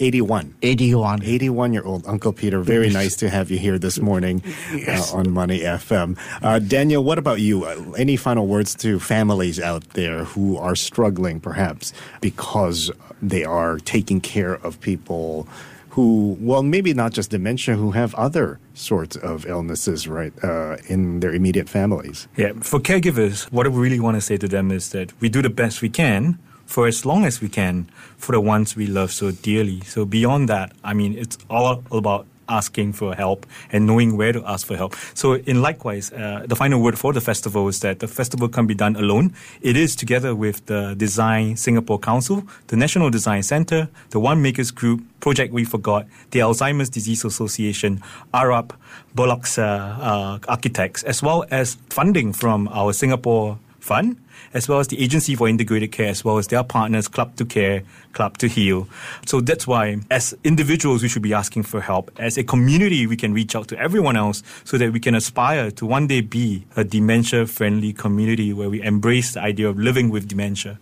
81. 0.00 0.54
81. 0.62 1.22
81 1.22 1.72
year 1.72 1.84
old 1.84 2.06
Uncle 2.06 2.32
Peter. 2.32 2.60
Very 2.60 2.90
nice 2.90 3.16
to 3.16 3.28
have 3.28 3.50
you 3.50 3.58
here 3.58 3.78
this 3.78 3.98
morning 3.98 4.42
uh, 4.86 5.02
on 5.12 5.30
Money 5.30 5.60
FM. 5.60 6.18
Uh, 6.42 6.58
Daniel, 6.58 7.02
what 7.02 7.18
about 7.18 7.40
you? 7.40 7.64
Uh, 7.64 7.92
any 7.96 8.16
final 8.16 8.46
words 8.46 8.74
to 8.76 8.98
families 9.00 9.58
out 9.60 9.84
there 9.90 10.24
who 10.24 10.56
are 10.56 10.76
struggling 10.76 11.40
perhaps 11.40 11.92
because 12.20 12.90
they 13.20 13.44
are 13.44 13.78
taking 13.78 14.20
care 14.20 14.54
of 14.54 14.80
people 14.80 15.48
who, 15.90 16.36
well, 16.40 16.62
maybe 16.62 16.94
not 16.94 17.12
just 17.12 17.30
dementia, 17.30 17.74
who 17.74 17.90
have 17.90 18.14
other 18.14 18.60
sorts 18.74 19.16
of 19.16 19.44
illnesses, 19.46 20.06
right, 20.06 20.32
uh, 20.44 20.76
in 20.86 21.18
their 21.18 21.32
immediate 21.34 21.68
families? 21.68 22.28
Yeah, 22.36 22.52
for 22.60 22.78
caregivers, 22.78 23.50
what 23.50 23.66
I 23.66 23.70
really 23.70 23.98
want 23.98 24.16
to 24.16 24.20
say 24.20 24.36
to 24.36 24.46
them 24.46 24.70
is 24.70 24.90
that 24.90 25.12
we 25.20 25.28
do 25.28 25.42
the 25.42 25.50
best 25.50 25.82
we 25.82 25.88
can 25.88 26.38
for 26.68 26.86
as 26.86 27.04
long 27.04 27.24
as 27.24 27.40
we 27.40 27.48
can 27.48 27.88
for 28.18 28.32
the 28.32 28.40
ones 28.40 28.76
we 28.76 28.86
love 28.86 29.10
so 29.10 29.32
dearly. 29.32 29.80
So 29.80 30.04
beyond 30.04 30.48
that, 30.50 30.72
I 30.84 30.92
mean, 30.92 31.16
it's 31.16 31.38
all 31.48 31.82
about 31.90 32.26
asking 32.48 32.92
for 32.92 33.14
help 33.14 33.46
and 33.72 33.86
knowing 33.86 34.16
where 34.16 34.32
to 34.32 34.42
ask 34.46 34.66
for 34.66 34.76
help. 34.76 34.94
So, 35.14 35.34
in 35.34 35.60
likewise, 35.60 36.10
uh, 36.12 36.44
the 36.46 36.56
final 36.56 36.80
word 36.80 36.98
for 36.98 37.12
the 37.12 37.20
festival 37.20 37.68
is 37.68 37.80
that 37.80 38.00
the 38.00 38.08
festival 38.08 38.48
can't 38.48 38.68
be 38.68 38.74
done 38.74 38.96
alone. 38.96 39.34
It 39.60 39.76
is 39.76 39.94
together 39.94 40.34
with 40.34 40.64
the 40.66 40.94
Design 40.96 41.56
Singapore 41.56 41.98
Council, 41.98 42.42
the 42.68 42.76
National 42.76 43.10
Design 43.10 43.42
Centre, 43.42 43.88
the 44.10 44.20
One 44.20 44.40
Makers 44.42 44.70
Group, 44.70 45.02
Project 45.20 45.52
We 45.52 45.64
Forgot, 45.64 46.06
the 46.30 46.40
Alzheimer's 46.40 46.88
Disease 46.88 47.24
Association, 47.24 48.02
Arup, 48.32 48.70
Bullocks 49.14 49.58
uh, 49.58 50.38
Architects, 50.48 51.02
as 51.02 51.22
well 51.22 51.44
as 51.50 51.76
funding 51.90 52.32
from 52.32 52.68
our 52.68 52.92
Singapore 52.92 53.58
Fund 53.88 54.16
as 54.54 54.68
well 54.68 54.80
as 54.80 54.88
the 54.88 55.02
Agency 55.02 55.34
for 55.34 55.48
Integrated 55.48 55.92
Care, 55.92 56.08
as 56.08 56.24
well 56.24 56.38
as 56.38 56.46
their 56.46 56.62
partners, 56.62 57.08
Club 57.08 57.36
to 57.36 57.44
Care, 57.44 57.82
Club 58.12 58.38
to 58.38 58.48
Heal. 58.48 58.88
So 59.26 59.40
that's 59.40 59.66
why, 59.66 59.98
as 60.10 60.36
individuals, 60.44 61.02
we 61.02 61.08
should 61.08 61.22
be 61.22 61.34
asking 61.34 61.64
for 61.64 61.80
help. 61.80 62.10
As 62.18 62.38
a 62.38 62.44
community, 62.44 63.06
we 63.06 63.16
can 63.16 63.34
reach 63.34 63.54
out 63.54 63.68
to 63.68 63.78
everyone 63.78 64.16
else 64.16 64.42
so 64.64 64.78
that 64.78 64.92
we 64.92 65.00
can 65.00 65.14
aspire 65.14 65.70
to 65.72 65.86
one 65.86 66.06
day 66.06 66.20
be 66.20 66.64
a 66.76 66.84
dementia 66.84 67.46
friendly 67.46 67.92
community 67.92 68.52
where 68.52 68.70
we 68.70 68.82
embrace 68.82 69.34
the 69.34 69.40
idea 69.40 69.68
of 69.68 69.78
living 69.78 70.10
with 70.10 70.28
dementia. 70.28 70.78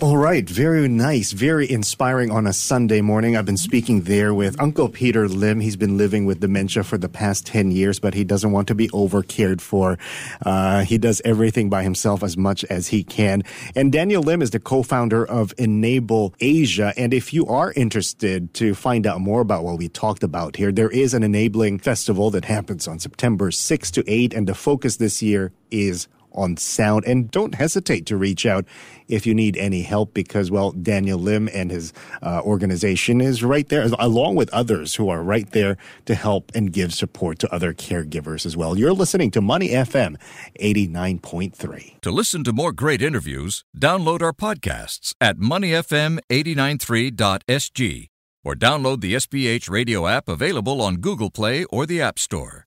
All 0.00 0.16
right, 0.16 0.48
very 0.48 0.88
nice, 0.88 1.32
very 1.32 1.70
inspiring 1.70 2.30
on 2.30 2.46
a 2.46 2.54
Sunday 2.54 3.02
morning. 3.02 3.36
I've 3.36 3.44
been 3.44 3.58
speaking 3.58 4.02
there 4.02 4.32
with 4.32 4.58
Uncle 4.58 4.88
Peter 4.88 5.28
Lim. 5.28 5.60
He's 5.60 5.76
been 5.76 5.98
living 5.98 6.24
with 6.24 6.40
dementia 6.40 6.82
for 6.82 6.96
the 6.96 7.10
past 7.10 7.44
10 7.46 7.70
years, 7.70 8.00
but 8.00 8.14
he 8.14 8.24
doesn't 8.24 8.52
want 8.52 8.68
to 8.68 8.74
be 8.74 8.88
over 8.90 9.22
cared 9.22 9.60
for. 9.60 9.98
Uh, 10.46 10.84
he 10.84 10.96
does 10.96 11.20
everything 11.26 11.68
by 11.68 11.82
himself 11.82 12.22
as 12.22 12.38
much 12.38 12.64
as 12.64 12.88
he 12.88 13.04
can. 13.04 13.42
And 13.76 13.92
Daniel 13.92 14.22
Lim 14.22 14.40
is 14.40 14.50
the 14.50 14.58
co-founder 14.58 15.26
of 15.26 15.52
Enable 15.58 16.34
Asia. 16.40 16.94
And 16.96 17.12
if 17.12 17.34
you 17.34 17.46
are 17.46 17.72
interested 17.72 18.54
to 18.54 18.74
find 18.74 19.06
out 19.06 19.20
more 19.20 19.42
about 19.42 19.62
what 19.62 19.76
we 19.76 19.90
talked 19.90 20.22
about 20.22 20.56
here, 20.56 20.72
there 20.72 20.90
is 20.90 21.12
an 21.12 21.22
enabling 21.22 21.80
festival 21.80 22.30
that 22.30 22.46
happens 22.46 22.88
on 22.88 22.98
September 22.98 23.50
6 23.50 23.90
to 23.90 24.10
8. 24.10 24.32
And 24.32 24.48
the 24.48 24.54
focus 24.54 24.96
this 24.96 25.22
year 25.22 25.52
is 25.70 26.08
on 26.34 26.56
sound. 26.56 27.04
And 27.04 27.30
don't 27.30 27.54
hesitate 27.54 28.06
to 28.06 28.16
reach 28.16 28.46
out 28.46 28.64
if 29.08 29.26
you 29.26 29.34
need 29.34 29.56
any 29.56 29.82
help 29.82 30.14
because, 30.14 30.48
well, 30.50 30.72
Daniel 30.72 31.18
Lim 31.18 31.48
and 31.52 31.70
his 31.70 31.92
uh, 32.22 32.40
organization 32.44 33.20
is 33.20 33.44
right 33.44 33.68
there, 33.68 33.88
along 33.98 34.36
with 34.36 34.48
others 34.52 34.94
who 34.94 35.08
are 35.08 35.20
right 35.22 35.50
there 35.50 35.76
to 36.06 36.14
help 36.14 36.52
and 36.54 36.72
give 36.72 36.94
support 36.94 37.38
to 37.40 37.52
other 37.52 37.74
caregivers 37.74 38.46
as 38.46 38.56
well. 38.56 38.78
You're 38.78 38.92
listening 38.92 39.32
to 39.32 39.40
Money 39.40 39.70
FM 39.70 40.16
89.3. 40.60 42.00
To 42.00 42.10
listen 42.10 42.44
to 42.44 42.52
more 42.52 42.72
great 42.72 43.02
interviews, 43.02 43.64
download 43.78 44.22
our 44.22 44.32
podcasts 44.32 45.14
at 45.20 45.38
moneyfm893.sg 45.38 48.08
or 48.44 48.54
download 48.54 49.00
the 49.00 49.14
SPH 49.14 49.70
radio 49.70 50.06
app 50.06 50.28
available 50.28 50.82
on 50.82 50.96
Google 50.96 51.30
Play 51.30 51.64
or 51.64 51.86
the 51.86 52.00
App 52.00 52.18
Store. 52.18 52.66